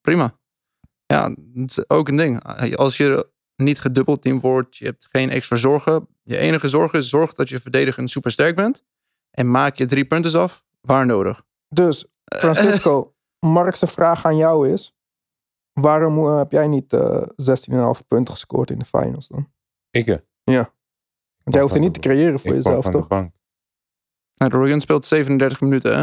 prima. 0.00 0.38
Ja, 1.06 1.34
dat 1.36 1.70
is 1.70 1.88
ook 1.88 2.08
een 2.08 2.16
ding. 2.16 2.44
Als 2.76 2.96
je 2.96 3.31
niet 3.62 3.80
gedubbelteamd 3.80 4.42
wordt, 4.42 4.76
je 4.76 4.84
hebt 4.84 5.08
geen 5.10 5.30
extra 5.30 5.56
zorgen. 5.56 6.08
Je 6.22 6.36
enige 6.36 6.68
zorg 6.68 6.92
is 6.92 7.08
zorg 7.08 7.32
dat 7.34 7.48
je 7.48 7.60
verdedigend 7.60 8.10
super 8.10 8.30
sterk 8.30 8.56
bent. 8.56 8.84
En 9.30 9.50
maak 9.50 9.76
je 9.76 9.86
drie 9.86 10.04
punten 10.04 10.40
af, 10.40 10.64
waar 10.80 11.06
nodig. 11.06 11.42
Dus, 11.68 12.06
Francisco, 12.24 13.14
Mark's 13.38 13.82
vraag 13.86 14.24
aan 14.24 14.36
jou 14.36 14.68
is... 14.68 14.94
Waarom 15.72 16.18
eh, 16.18 16.36
heb 16.38 16.50
jij 16.50 16.66
niet 16.66 16.92
eh 16.92 17.22
16,5 17.22 18.06
punten 18.06 18.34
gescoord 18.34 18.70
in 18.70 18.78
de 18.78 18.84
finals 18.84 19.28
dan? 19.28 19.52
Ik, 19.90 20.06
eh, 20.06 20.16
Want 20.44 21.54
jij 21.54 21.60
hoeft 21.60 21.74
er 21.74 21.80
niet 21.80 21.94
te 21.94 22.00
creëren 22.00 22.40
voor 22.40 22.54
jezelf, 22.54 22.82
van 22.82 22.92
de 22.92 22.98
toch? 22.98 23.08
bank. 23.08 23.34
Nou, 24.34 24.52
Rogan 24.52 24.80
speelt 24.80 25.06
37 25.06 25.60
minuten, 25.60 25.92
hè? 25.92 26.00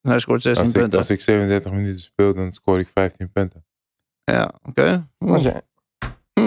En 0.00 0.10
hij 0.10 0.18
scoort 0.18 0.42
16 0.42 0.64
Als 0.64 0.74
ik, 0.74 0.80
punten. 0.80 0.98
als 0.98 1.10
ik 1.10 1.20
37 1.20 1.72
minuten 1.72 2.00
speel, 2.00 2.34
dan 2.34 2.52
scoor 2.52 2.78
ik 2.78 2.88
15 2.88 3.32
punten. 3.32 3.66
Ja, 4.24 4.54
oké. 4.62 5.08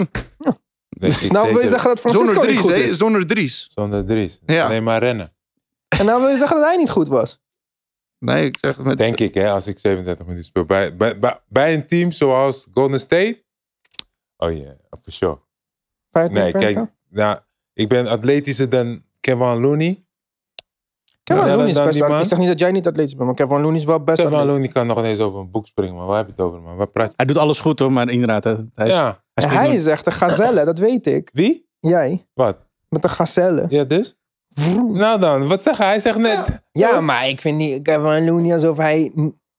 Ik 0.00 1.30
Nou 1.30 1.52
wil 1.52 1.60
je 1.62 1.68
zeggen 1.68 1.88
dat 1.88 2.00
Francisco 2.00 2.24
Zonder 2.26 2.34
niet 2.34 2.44
dries, 2.44 2.60
goed 2.60 2.70
hè? 2.70 2.76
is. 2.76 2.96
Zonder 2.96 3.26
dries. 3.26 3.66
Zonder 3.70 4.06
dries. 4.06 4.40
Ja. 4.46 4.66
Alleen 4.66 4.82
maar 4.82 5.00
rennen. 5.00 5.32
En 5.98 6.06
nou 6.06 6.20
wil 6.20 6.30
je 6.30 6.36
zeggen 6.36 6.56
dat 6.56 6.66
hij 6.66 6.76
niet 6.76 6.90
goed 6.90 7.08
was. 7.08 7.42
Nee, 8.18 8.44
ik 8.44 8.58
zeg 8.58 8.78
met... 8.78 8.98
Denk 8.98 9.18
ik, 9.20 9.34
hè, 9.34 9.50
als 9.50 9.66
ik 9.66 9.78
37 9.78 10.24
minuten 10.24 10.44
speel. 10.44 10.64
Bij, 10.64 10.96
bij, 10.96 11.18
bij, 11.18 11.40
bij 11.48 11.74
een 11.74 11.86
team 11.86 12.10
zoals 12.10 12.68
Golden 12.72 13.00
State. 13.00 13.44
Oh 14.36 14.52
ja, 14.52 14.56
yeah, 14.56 14.74
for 15.02 15.12
sure. 15.12 15.38
15 16.10 16.34
Nee, 16.34 16.52
kijk. 16.52 16.78
Nou, 17.10 17.38
ik 17.72 17.88
ben 17.88 18.06
atletischer 18.06 18.68
dan 18.68 19.02
Kevin 19.20 19.60
Looney. 19.60 20.04
Kevin 21.22 21.46
Looney 21.46 21.68
is 21.68 21.74
best. 21.74 22.22
Ik 22.22 22.28
zeg 22.28 22.38
niet 22.38 22.48
dat 22.48 22.58
jij 22.58 22.70
niet 22.70 22.86
atletisch 22.86 23.14
bent, 23.14 23.26
maar 23.26 23.34
Kevin 23.34 23.60
Looney 23.60 23.78
is 23.78 23.84
wel 23.84 24.04
best 24.04 24.22
Kevin. 24.22 24.44
Looney 24.46 24.68
kan 24.68 24.86
nog 24.86 24.98
ineens 24.98 25.18
over 25.18 25.40
een 25.40 25.50
boek 25.50 25.66
springen. 25.66 25.94
Maar 25.96 26.06
waar 26.06 26.16
heb 26.16 26.26
je 26.26 26.32
het 26.32 26.40
over, 26.40 26.60
man? 26.60 26.76
Waar 26.76 26.90
praat 26.90 27.08
je? 27.08 27.14
Hij 27.16 27.26
doet 27.26 27.36
alles 27.36 27.60
goed 27.60 27.78
hoor, 27.78 27.92
maar 27.92 28.08
inderdaad. 28.08 28.44
Hij, 28.44 28.64
hij, 28.74 28.86
Ja. 28.86 29.23
Hij 29.34 29.66
nog- 29.66 29.72
is 29.76 29.86
echt 29.86 30.06
een 30.06 30.12
gazelle, 30.12 30.64
dat 30.64 30.78
weet 30.78 31.06
ik. 31.06 31.30
Wie? 31.32 31.68
Jij, 31.80 32.26
Wat? 32.34 32.56
met 32.88 33.04
een 33.04 33.10
gazelle. 33.10 33.66
Ja, 33.68 33.84
dus? 33.84 34.16
Nou 34.92 35.20
dan, 35.20 35.48
wat 35.48 35.62
zeg 35.62 35.76
hij? 35.78 35.86
Hij 35.86 36.00
zegt 36.00 36.18
net... 36.18 36.62
Ja, 36.72 37.00
maar 37.00 37.28
ik 37.28 37.40
vind 37.40 37.56
niet 37.56 37.82
Kevin 37.82 38.24
Looney 38.24 38.52
alsof 38.52 38.76
hij 38.76 39.12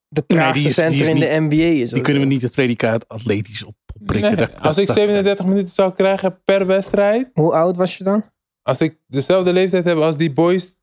de 0.08 0.26
traagste 0.26 0.70
center 0.70 1.10
in 1.10 1.20
de 1.20 1.38
NBA 1.40 1.82
is. 1.82 1.90
Die 1.90 2.02
kunnen 2.02 2.22
we 2.22 2.28
niet 2.28 2.42
het 2.42 2.52
predicaat 2.52 3.08
atletisch 3.08 3.64
op, 3.64 3.76
opprikken. 4.00 4.30
Nee, 4.30 4.40
Dat- 4.40 4.52
dat- 4.56 4.62
als 4.68 4.78
ik 4.78 4.88
dat- 4.88 4.96
37 4.96 5.46
minuten 5.46 5.70
zou 5.72 5.94
krijgen 5.94 6.40
per 6.46 6.66
wedstrijd. 6.66 7.30
Hoe 7.34 7.54
oud 7.54 7.78
was 7.78 7.98
je 7.98 8.04
dan? 8.04 8.24
Als 8.62 8.82
ik 8.82 8.98
dezelfde 9.08 9.54
leeftijd 9.54 9.86
heb 9.86 9.98
als 9.98 10.18
die 10.18 10.32
boys 10.34 10.76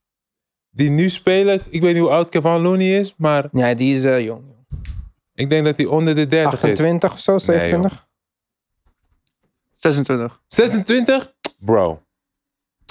die 0.71 0.91
nu 0.91 1.09
spelen. 1.09 1.61
Ik 1.71 1.81
weet 1.81 1.93
niet 1.93 2.03
hoe 2.03 2.11
oud 2.13 2.29
Kevin 2.29 2.61
Looney 2.61 2.99
is. 2.99 3.15
Maar 3.17 3.49
Ja, 3.53 3.75
die 3.75 3.95
is 3.97 4.05
eh, 4.05 4.25
jong. 4.25 4.43
ik 5.35 5.51
denk 5.51 5.65
dat 5.65 5.77
hij 5.77 5.87
onder 5.87 6.15
de 6.15 6.27
30 6.27 6.53
is. 6.53 6.63
28 6.71 7.13
of 7.13 7.19
zo, 7.19 7.39
27? 7.39 8.11
26. 9.83 10.43
26? 10.47 11.35
Bro. 11.59 12.03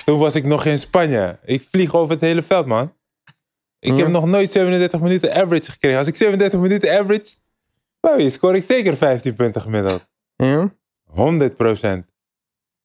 Toen 0.06 0.19
was 0.19 0.36
ik 0.36 0.43
nog 0.43 0.65
in 0.65 0.77
Spanje. 0.77 1.39
Ik 1.43 1.63
vlieg 1.63 1.93
over 1.95 2.12
het 2.12 2.21
hele 2.21 2.41
veld, 2.41 2.65
man. 2.65 2.93
Ik 3.80 3.89
heb 3.97 4.06
Ja. 4.08 4.08
nog 4.08 4.25
nooit 4.25 4.51
37 4.51 4.99
minuten 5.01 5.34
average 5.36 5.71
gekregen. 5.71 5.97
Als 5.97 6.08
ik 6.08 6.15
37 6.15 6.60
minuten 6.60 6.99
average... 6.99 7.36
Wow, 7.99 8.30
scoor 8.30 8.56
ik 8.56 8.63
zeker 8.63 8.97
15 8.97 9.36
punten 9.36 9.62
gemiddeld. 9.62 10.08
Ja. 10.36 10.73
100% 11.10 11.13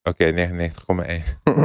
Oké, 0.03 0.33
99,1. 0.33 1.41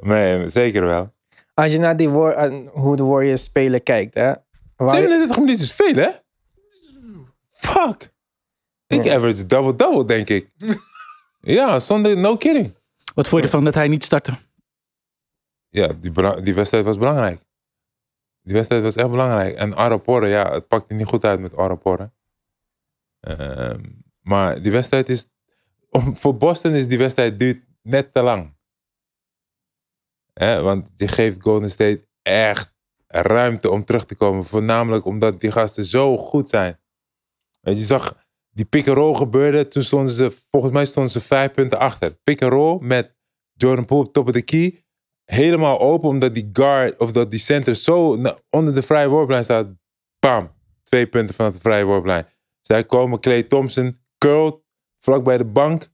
nee, 0.00 0.50
zeker 0.50 0.84
wel. 0.86 1.14
Als 1.54 1.72
je 1.72 1.78
naar 1.78 1.96
die 1.96 2.08
war- 2.08 2.50
hoe 2.72 2.96
de 2.96 3.02
Warriors 3.04 3.44
spelen 3.44 3.82
kijkt, 3.82 4.14
hè. 4.14 4.32
Waar- 4.76 4.88
37 4.88 5.38
minuten 5.38 5.64
is 5.64 5.72
veel, 5.72 5.94
hè? 5.94 6.08
Fuck. 7.46 8.10
Ik 8.88 9.04
Ja. 9.04 9.16
average 9.16 9.46
double-double, 9.46 10.04
denk 10.04 10.28
ik. 10.28 10.50
ja, 11.58 11.78
zonder... 11.78 12.16
No 12.16 12.36
kidding. 12.36 12.74
Wat 13.14 13.28
vond 13.28 13.40
je 13.42 13.48
ervan 13.48 13.64
dat 13.64 13.74
hij 13.74 13.88
niet 13.88 14.04
startte? 14.04 14.38
Ja, 15.68 15.86
die, 15.86 16.42
die 16.42 16.54
wedstrijd 16.54 16.84
was 16.84 16.96
belangrijk. 16.96 17.40
Die 18.42 18.54
wedstrijd 18.54 18.82
was 18.82 18.96
echt 18.96 19.10
belangrijk. 19.10 19.56
En 19.56 19.76
Araporre, 19.76 20.26
ja, 20.26 20.52
het 20.52 20.68
pakte 20.68 20.94
niet 20.94 21.06
goed 21.06 21.24
uit 21.24 21.40
met 21.40 21.56
Araporre. 21.56 22.12
Ehm 23.20 23.80
maar 24.28 24.62
die 24.62 24.72
wedstrijd 24.72 25.08
is... 25.08 25.26
Om, 25.90 26.16
voor 26.16 26.36
Boston 26.36 26.72
is 26.72 26.88
die 26.88 26.98
wedstrijd 26.98 27.38
duurt 27.38 27.64
net 27.82 28.12
te 28.12 28.22
lang. 28.22 28.56
Hè, 30.32 30.62
want 30.62 30.90
je 30.94 31.08
geeft 31.08 31.42
Golden 31.42 31.70
State 31.70 32.08
echt 32.22 32.72
ruimte 33.06 33.70
om 33.70 33.84
terug 33.84 34.04
te 34.04 34.14
komen. 34.14 34.44
Voornamelijk 34.44 35.04
omdat 35.04 35.40
die 35.40 35.50
gasten 35.50 35.84
zo 35.84 36.16
goed 36.16 36.48
zijn. 36.48 36.80
Weet 37.60 37.74
je, 37.74 37.80
je 37.80 37.86
zag 37.86 38.27
die 38.58 38.66
pick-and-roll 38.66 39.14
gebeurde. 39.14 39.66
Toen 39.66 39.82
stonden 39.82 40.12
ze, 40.12 40.30
volgens 40.50 40.72
mij 40.72 40.84
stonden 40.84 41.12
ze 41.12 41.20
vijf 41.20 41.52
punten 41.52 41.78
achter. 41.78 42.12
Pick-and-roll 42.22 42.78
met 42.80 43.16
Jordan 43.52 43.84
Poole 43.84 44.06
op 44.06 44.12
top 44.12 44.26
of 44.26 44.32
the 44.32 44.42
key. 44.42 44.84
Helemaal 45.24 45.80
open, 45.80 46.08
omdat 46.08 46.34
die 46.34 46.48
guard 46.52 46.98
of 46.98 47.12
dat 47.12 47.30
die 47.30 47.38
center 47.38 47.74
zo 47.74 48.22
onder 48.50 48.74
de 48.74 48.82
vrije 48.82 49.08
worplijn 49.08 49.44
staat. 49.44 49.66
Bam. 50.18 50.50
Twee 50.82 51.06
punten 51.06 51.34
vanaf 51.34 51.52
de 51.52 51.60
vrije 51.60 51.84
worplijn. 51.84 52.26
Zij 52.60 52.84
komen, 52.84 53.20
Clay 53.20 53.42
Thompson, 53.42 54.00
curl, 54.18 54.64
vlak 54.98 55.24
bij 55.24 55.38
de 55.38 55.44
bank. 55.44 55.88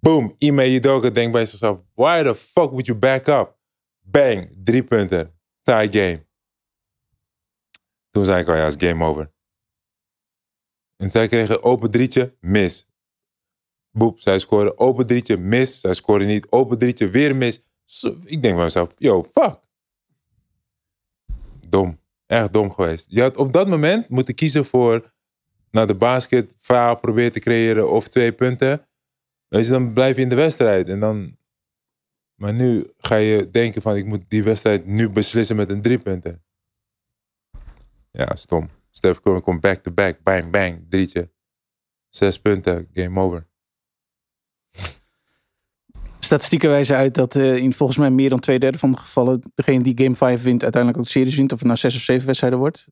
Boom. 0.00 0.34
Ime 0.38 0.74
Udoka 0.74 1.10
denkt 1.10 1.32
bij 1.32 1.46
zichzelf, 1.46 1.80
why 1.94 2.22
the 2.22 2.34
fuck 2.34 2.70
would 2.70 2.86
you 2.86 2.98
back 2.98 3.26
up? 3.26 3.58
Bang. 4.00 4.52
Drie 4.64 4.84
punten. 4.84 5.34
Tie 5.62 5.92
game. 5.92 6.26
Toen 8.10 8.24
zei 8.24 8.40
ik 8.40 8.48
al, 8.48 8.54
ja, 8.54 8.66
is 8.66 8.74
game 8.78 9.04
over. 9.04 9.31
En 11.02 11.10
zij 11.10 11.28
kregen 11.28 11.62
open 11.62 11.90
drietje, 11.90 12.36
mis. 12.40 12.88
Boep, 13.90 14.20
zij 14.20 14.38
scoren 14.38 14.78
open 14.78 15.06
drietje, 15.06 15.36
mis. 15.36 15.80
Zij 15.80 15.94
scoren 15.94 16.26
niet, 16.26 16.50
open 16.50 16.78
drietje, 16.78 17.08
weer 17.08 17.36
mis. 17.36 17.62
Ik 18.24 18.42
denk 18.42 18.54
bij 18.54 18.64
mezelf, 18.64 18.94
yo, 18.98 19.24
fuck. 19.24 19.58
Dom. 21.68 22.00
Echt 22.26 22.52
dom 22.52 22.72
geweest. 22.72 23.06
Je 23.08 23.20
had 23.20 23.36
op 23.36 23.52
dat 23.52 23.68
moment 23.68 24.08
moeten 24.08 24.34
kiezen 24.34 24.64
voor 24.64 25.12
naar 25.70 25.86
de 25.86 25.94
basket, 25.94 26.54
faal 26.58 26.96
proberen 26.96 27.32
te 27.32 27.40
creëren 27.40 27.90
of 27.90 28.08
twee 28.08 28.32
punten. 28.32 28.86
Weet 29.48 29.64
je, 29.64 29.70
dan 29.70 29.92
blijf 29.92 30.16
je 30.16 30.22
in 30.22 30.28
de 30.28 30.34
wedstrijd. 30.34 30.88
En 30.88 31.00
dan... 31.00 31.36
Maar 32.34 32.52
nu 32.52 32.92
ga 32.96 33.16
je 33.16 33.50
denken 33.50 33.82
van, 33.82 33.96
ik 33.96 34.06
moet 34.06 34.24
die 34.28 34.42
wedstrijd 34.42 34.86
nu 34.86 35.10
beslissen 35.10 35.56
met 35.56 35.70
een 35.70 35.82
driepunter. 35.82 36.42
Ja, 38.10 38.34
stom. 38.34 38.70
Steph 38.94 39.20
Curry 39.20 39.40
komt 39.40 39.60
back-to-back, 39.60 40.22
bang, 40.22 40.50
bang, 40.50 40.86
drietje. 40.88 41.30
Zes 42.08 42.40
punten, 42.40 42.88
game 42.92 43.20
over. 43.20 43.46
Statistieken 46.18 46.68
wijzen 46.70 46.96
uit 46.96 47.14
dat 47.14 47.36
eh, 47.36 47.56
in 47.56 47.72
volgens 47.72 47.98
mij 47.98 48.10
meer 48.10 48.28
dan 48.30 48.40
twee 48.40 48.58
derde 48.58 48.78
van 48.78 48.90
de 48.90 48.96
gevallen 48.96 49.42
degene 49.54 49.82
die 49.82 49.98
game 50.02 50.16
5 50.16 50.42
wint 50.42 50.62
uiteindelijk 50.62 51.00
ook 51.00 51.06
de 51.06 51.10
series 51.18 51.36
wint. 51.36 51.52
Of 51.52 51.58
het 51.58 51.66
nou 51.66 51.78
zes 51.78 51.94
of 51.94 52.00
zeven 52.00 52.26
wedstrijden 52.26 52.58
wordt. 52.58 52.86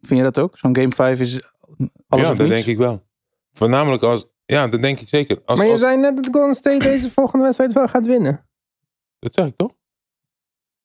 Vind 0.00 0.20
je 0.20 0.22
dat 0.22 0.38
ook? 0.38 0.58
Zo'n 0.58 0.76
game 0.76 0.90
5 0.96 1.20
is 1.20 1.32
alles 2.08 2.26
ja, 2.26 2.30
of 2.30 2.36
dat 2.36 2.38
niets? 2.38 2.48
denk 2.50 2.66
ik 2.66 2.78
wel. 2.78 3.06
Voornamelijk 3.52 4.02
als, 4.02 4.26
ja, 4.44 4.66
dat 4.66 4.82
denk 4.82 5.00
ik 5.00 5.08
zeker. 5.08 5.40
Als, 5.44 5.56
maar 5.58 5.66
je 5.66 5.72
als- 5.72 5.80
zei 5.80 5.96
net 5.96 6.16
dat 6.16 6.28
Golden 6.32 6.54
State 6.54 6.78
deze 6.84 7.10
volgende 7.10 7.44
wedstrijd 7.44 7.72
wel 7.72 7.88
gaat 7.88 8.06
winnen. 8.06 8.46
Dat 9.18 9.32
zeg 9.34 9.46
ik 9.46 9.56
toch? 9.56 9.72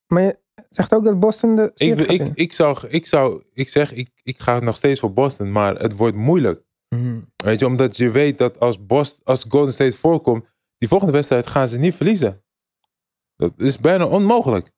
Maar 0.07 0.21
je 0.21 0.39
zegt 0.75 0.93
ook 0.93 1.03
dat 1.03 1.19
Boston 1.19 1.55
de 1.55 1.71
serie 1.73 1.93
Ik, 1.93 1.99
gaat 1.99 2.09
ik, 2.09 2.17
winnen. 2.17 2.35
ik, 2.35 2.53
zou, 2.53 2.87
ik 2.87 3.05
zou, 3.05 3.43
ik 3.53 3.67
zeg, 3.67 3.93
ik, 3.93 4.09
ik 4.23 4.39
ga 4.39 4.59
nog 4.59 4.75
steeds 4.75 4.99
voor 4.99 5.13
Boston, 5.13 5.51
maar 5.51 5.75
het 5.75 5.95
wordt 5.95 6.15
moeilijk. 6.15 6.63
Mhm. 6.89 7.19
Weet 7.37 7.59
je, 7.59 7.65
omdat 7.65 7.97
je 7.97 8.11
weet 8.11 8.37
dat 8.37 8.59
als, 8.59 8.85
Boston, 8.85 9.21
als 9.23 9.45
Golden 9.49 9.73
State 9.73 9.97
voorkomt, 9.97 10.45
die 10.77 10.87
volgende 10.87 11.13
wedstrijd 11.13 11.47
gaan 11.47 11.67
ze 11.67 11.79
niet 11.79 11.95
verliezen. 11.95 12.43
Dat 13.35 13.53
is 13.57 13.77
bijna 13.77 14.05
onmogelijk. 14.05 14.71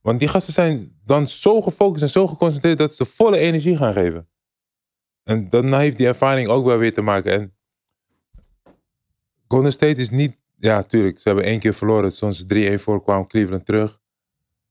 Want 0.00 0.18
die 0.18 0.28
gasten 0.28 0.52
zijn 0.52 0.98
dan 1.04 1.26
zo 1.26 1.60
gefocust 1.60 2.02
en 2.02 2.08
zo 2.08 2.26
geconcentreerd 2.26 2.78
dat 2.78 2.94
ze 2.94 3.04
volle 3.04 3.38
energie 3.38 3.76
gaan 3.76 3.92
geven. 3.92 4.28
En 5.22 5.48
dan 5.48 5.74
heeft 5.74 5.96
die 5.96 6.06
ervaring 6.06 6.48
ook 6.48 6.64
wel 6.64 6.76
weer 6.76 6.94
te 6.94 7.02
maken. 7.02 7.32
En 7.32 7.56
Golden 9.48 9.72
State 9.72 10.00
is 10.00 10.10
niet, 10.10 10.40
ja, 10.56 10.82
tuurlijk, 10.82 11.18
ze 11.20 11.28
hebben 11.28 11.46
één 11.46 11.58
keer 11.60 11.74
verloren. 11.74 12.16
Toen 12.16 12.32
ze 12.32 12.76
3-1 12.78 12.82
voorkwamen, 12.82 13.26
Cleveland 13.26 13.66
terug. 13.66 14.00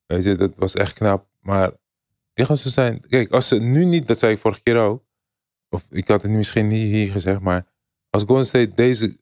Weet 0.08 0.24
je, 0.24 0.36
dat 0.36 0.56
was 0.56 0.76
echt 0.76 0.94
knap. 0.94 1.28
Maar 1.40 1.72
die 2.34 2.46
gasten 2.46 2.72
zijn, 2.72 3.00
kijk, 3.08 3.32
als 3.32 3.48
ze 3.48 3.60
nu 3.60 3.86
niet, 3.86 4.08
dat 4.08 4.20
zei 4.20 4.34
ik 4.34 4.40
vorige 4.40 4.64
keer 4.64 4.78
ook, 4.78 5.06
of 5.70 5.88
ik 5.90 6.08
had 6.08 6.22
het 6.22 6.32
misschien 6.32 6.68
niet 6.68 6.92
hier 6.92 7.12
gezegd, 7.12 7.40
maar 7.40 7.68
als 8.10 8.24
Golden 8.24 8.46
State 8.46 8.76
deze 8.76 9.18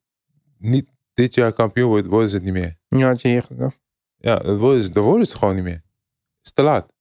niet 0.58 0.90
dit 1.14 1.34
jaar 1.34 1.54
kampioen 1.54 1.90
wordt, 1.90 2.08
worden 2.08 2.30
ze 2.30 2.36
het 2.36 2.44
niet 2.44 2.54
meer. 2.54 2.76
Ja, 2.88 3.08
had 3.08 3.22
je 3.22 3.28
hier 3.28 3.42
gezegd. 3.42 3.80
Ja, 4.18 4.36
dat 4.36 4.58
worden 4.58 4.84
ze, 4.84 4.92
dat 4.92 5.04
worden 5.04 5.28
ze 5.28 5.38
gewoon 5.38 5.56
niet 5.56 5.64
meer. 5.64 5.84
Het 6.38 6.44
is 6.44 6.52
te 6.52 6.62
laat. 6.62 6.94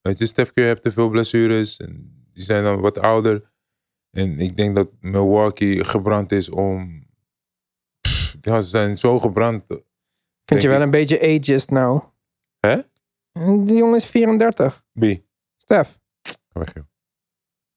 Weet 0.00 0.18
je, 0.18 0.26
Steph 0.26 0.52
Curry 0.52 0.68
heeft 0.68 0.82
te 0.82 0.92
veel 0.92 1.08
blessures 1.08 1.76
en 1.76 2.24
die 2.32 2.42
zijn 2.42 2.62
dan 2.62 2.80
wat 2.80 2.98
ouder. 2.98 3.52
En 4.10 4.38
ik 4.40 4.56
denk 4.56 4.74
dat 4.74 4.90
Milwaukee 5.00 5.84
gebrand 5.84 6.32
is 6.32 6.48
om. 6.48 7.06
Pff, 8.00 8.36
Ja, 8.40 8.60
ze 8.60 8.68
zijn 8.68 8.98
zo 8.98 9.18
gebrand. 9.18 9.64
Vind 10.44 10.62
je 10.62 10.68
wel 10.68 10.82
een 10.82 10.90
beetje 10.90 11.20
ageist 11.20 11.70
nou. 11.70 12.02
Hè? 12.60 12.80
Die 13.32 13.76
jongen 13.76 13.96
is 13.96 14.04
34. 14.04 14.84
Wie? 14.92 15.28
Stef, 15.56 15.98
Ga 16.22 16.60
weg, 16.60 16.74
joh. 16.74 16.84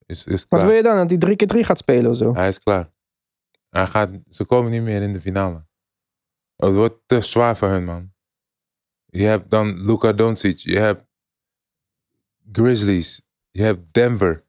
Is, 0.05 0.25
is 0.25 0.39
wat 0.41 0.47
klaar. 0.49 0.65
wil 0.67 0.75
je 0.75 0.83
dan? 0.83 0.97
Dat 0.97 1.09
hij 1.09 1.19
drie 1.19 1.35
keer 1.35 1.47
drie 1.47 1.63
gaat 1.63 1.77
spelen 1.77 2.11
of 2.11 2.17
zo? 2.17 2.33
Hij 2.33 2.47
is 2.47 2.59
klaar. 2.59 2.91
Hij 3.69 3.87
gaat, 3.87 4.09
ze 4.29 4.45
komen 4.45 4.71
niet 4.71 4.81
meer 4.81 5.01
in 5.01 5.13
de 5.13 5.21
finale. 5.21 5.65
Het 6.55 6.73
wordt 6.73 6.95
te 7.05 7.21
zwaar 7.21 7.57
voor 7.57 7.67
hun, 7.69 7.83
man. 7.83 8.13
Je 9.05 9.23
hebt 9.23 9.49
dan 9.49 9.85
Luka 9.85 10.13
Doncic. 10.13 10.57
Je 10.57 10.79
hebt 10.79 11.07
Grizzlies. 12.51 13.27
Je 13.51 13.61
hebt 13.61 13.93
Denver. 13.93 14.45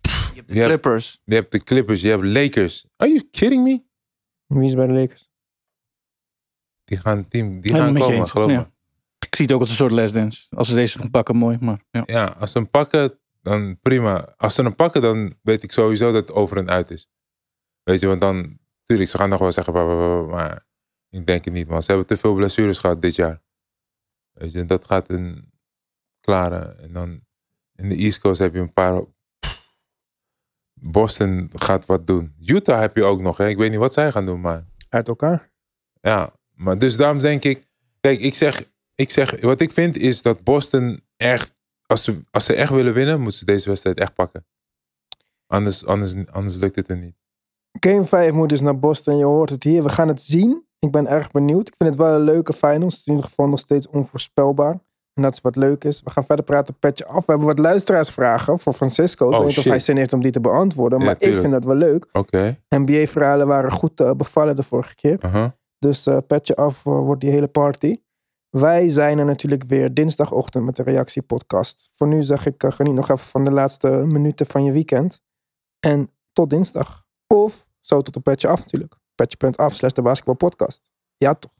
Je 0.00 0.10
hebt 0.34 0.48
de. 0.48 0.54
Clippers. 0.54 1.20
Je 1.24 1.34
hebt 1.34 1.50
de 1.52 1.62
Clippers. 1.62 2.00
Je 2.00 2.08
hebt 2.08 2.24
Lakers. 2.24 2.86
Are 2.96 3.10
you 3.10 3.28
kidding 3.30 3.62
me? 3.64 3.82
Wie 4.46 4.64
is 4.64 4.74
bij 4.74 4.86
de 4.86 4.92
Lakers? 4.94 5.28
Die 6.84 6.98
gaan, 6.98 7.28
team, 7.28 7.60
die 7.60 7.72
Helemaal 7.72 8.02
gaan 8.02 8.10
komen, 8.10 8.28
geloof 8.28 8.46
me. 8.46 8.52
Ja. 8.52 8.72
Ik 9.30 9.36
zie 9.36 9.44
het 9.44 9.54
ook 9.54 9.60
als 9.60 9.70
een 9.70 9.76
soort 9.76 9.92
last 9.92 10.14
dance. 10.14 10.56
Als 10.56 10.68
ze 10.68 10.74
deze 10.74 10.98
gaan 10.98 11.10
pakken, 11.10 11.36
mooi. 11.36 11.58
Maar 11.60 11.80
ja. 11.90 12.02
Ja, 12.06 12.24
als 12.24 12.52
ze 12.52 12.58
hem 12.58 12.70
pakken, 12.70 13.18
dan 13.42 13.78
prima. 13.80 14.34
Als 14.36 14.54
ze 14.54 14.62
hem 14.62 14.74
pakken, 14.74 15.02
dan 15.02 15.34
weet 15.42 15.62
ik 15.62 15.72
sowieso 15.72 16.12
dat 16.12 16.26
het 16.26 16.36
over 16.36 16.56
en 16.56 16.70
uit 16.70 16.90
is. 16.90 17.10
Weet 17.82 18.00
je, 18.00 18.06
want 18.06 18.20
dan... 18.20 18.58
Tuurlijk, 18.82 19.10
ze 19.10 19.18
gaan 19.18 19.28
nog 19.28 19.40
wel 19.40 19.52
zeggen... 19.52 20.26
Maar 20.28 20.64
ik 21.08 21.26
denk 21.26 21.44
het 21.44 21.54
niet, 21.54 21.68
man. 21.68 21.82
Ze 21.82 21.88
hebben 21.88 22.06
te 22.06 22.16
veel 22.16 22.34
blessures 22.34 22.78
gehad 22.78 23.02
dit 23.02 23.14
jaar. 23.14 23.42
Weet 24.30 24.52
je, 24.52 24.64
dat 24.64 24.84
gaat 24.84 25.10
een 25.10 25.52
klare. 26.20 26.76
En 26.80 26.92
dan 26.92 27.20
in 27.74 27.88
de 27.88 27.96
East 27.96 28.18
Coast 28.18 28.38
heb 28.38 28.54
je 28.54 28.60
een 28.60 28.72
paar... 28.72 29.02
Boston 30.74 31.50
gaat 31.54 31.86
wat 31.86 32.06
doen. 32.06 32.34
Utah 32.46 32.80
heb 32.80 32.96
je 32.96 33.04
ook 33.04 33.20
nog, 33.20 33.36
hè. 33.36 33.48
Ik 33.48 33.56
weet 33.56 33.70
niet 33.70 33.78
wat 33.78 33.92
zij 33.92 34.12
gaan 34.12 34.26
doen, 34.26 34.40
maar... 34.40 34.64
Uit 34.88 35.08
elkaar. 35.08 35.50
Ja, 36.00 36.32
maar 36.54 36.78
dus 36.78 36.96
daarom 36.96 37.18
denk 37.18 37.44
ik... 37.44 37.68
Kijk, 38.00 38.20
ik 38.20 38.34
zeg, 38.34 38.68
ik 39.00 39.10
zeg... 39.10 39.40
Wat 39.40 39.60
ik 39.60 39.72
vind 39.72 39.96
is 39.96 40.22
dat 40.22 40.44
Boston 40.44 41.00
echt... 41.16 41.52
Als 41.86 42.04
ze, 42.04 42.22
als 42.30 42.44
ze 42.44 42.54
echt 42.54 42.72
willen 42.72 42.92
winnen, 42.94 43.20
moeten 43.20 43.38
ze 43.38 43.44
deze 43.44 43.68
wedstrijd 43.68 43.98
echt 43.98 44.14
pakken. 44.14 44.46
Anders, 45.46 45.86
anders, 45.86 46.14
anders 46.30 46.56
lukt 46.56 46.76
het 46.76 46.88
er 46.88 46.96
niet. 46.96 47.14
Game 47.80 48.04
5 48.04 48.32
moet 48.32 48.48
dus 48.48 48.60
naar 48.60 48.78
Boston. 48.78 49.16
Je 49.16 49.24
hoort 49.24 49.50
het 49.50 49.62
hier. 49.62 49.82
We 49.82 49.88
gaan 49.88 50.08
het 50.08 50.22
zien. 50.22 50.64
Ik 50.78 50.90
ben 50.90 51.06
erg 51.06 51.30
benieuwd. 51.30 51.68
Ik 51.68 51.74
vind 51.78 51.88
het 51.90 51.98
wel 51.98 52.14
een 52.14 52.20
leuke 52.24 52.52
finals. 52.52 52.92
Het 52.92 53.00
is 53.00 53.06
in 53.06 53.12
ieder 53.12 53.28
geval 53.28 53.48
nog 53.48 53.58
steeds 53.58 53.88
onvoorspelbaar. 53.88 54.72
En 55.14 55.22
dat 55.22 55.32
is 55.32 55.40
wat 55.40 55.56
leuk 55.56 55.84
is. 55.84 56.00
We 56.04 56.10
gaan 56.10 56.24
verder 56.24 56.44
praten, 56.44 56.78
petje 56.78 57.06
af. 57.06 57.26
We 57.26 57.32
hebben 57.32 57.46
wat 57.46 57.58
luisteraarsvragen 57.58 58.58
voor 58.58 58.72
Francisco. 58.72 59.26
Ik 59.26 59.32
Oh, 59.32 59.38
weet 59.38 59.48
niet 59.48 59.58
of 59.58 59.64
hij 59.64 59.78
zin 59.78 59.96
heeft 59.96 60.12
om 60.12 60.22
die 60.22 60.30
te 60.30 60.40
beantwoorden. 60.40 60.98
Ja, 60.98 61.04
Maar 61.04 61.14
ik 61.18 61.36
vind 61.38 61.52
dat 61.52 61.64
wel 61.64 61.74
leuk. 61.74 62.06
Oké. 62.12 62.58
NBA-verhalen 62.68 63.46
waren 63.46 63.70
goed 63.72 64.00
eh, 64.00 64.12
bevallen 64.12 64.56
de 64.56 64.62
vorige 64.62 64.94
keer. 64.94 65.16
aha. 65.20 65.56
Dus 65.78 66.08
petje 66.26 66.56
af 66.56 66.86
eh, 66.86 66.92
wordt 66.92 67.20
die 67.20 67.30
hele 67.30 67.48
party. 67.48 67.96
Wij 68.50 68.88
zijn 68.88 69.18
er 69.18 69.24
natuurlijk 69.24 69.64
weer 69.64 69.94
dinsdagochtend 69.94 70.64
met 70.64 70.76
de 70.76 70.82
reactiepodcast. 70.82 71.88
Voor 71.92 72.06
nu 72.06 72.22
zeg 72.22 72.46
ik, 72.46 72.62
eh, 72.62 72.72
geniet 72.72 72.94
nog 72.94 73.10
even 73.10 73.26
van 73.26 73.44
de 73.44 73.52
laatste 73.52 73.88
minuten 73.88 74.46
van 74.46 74.64
je 74.64 74.72
weekend. 74.72 75.22
En 75.80 76.10
tot 76.32 76.50
dinsdag. 76.50 77.06
Of 77.26 77.68
zo 77.80 78.02
tot 78.02 78.16
een 78.16 78.22
petje 78.22 78.48
af 78.48 78.58
natuurlijk. 78.58 78.96
Petje.af 79.14 79.74
slash 79.74 79.92
de 79.92 80.02
basketbalpodcast. 80.02 80.90
Ja 81.16 81.34
toch. 81.34 81.52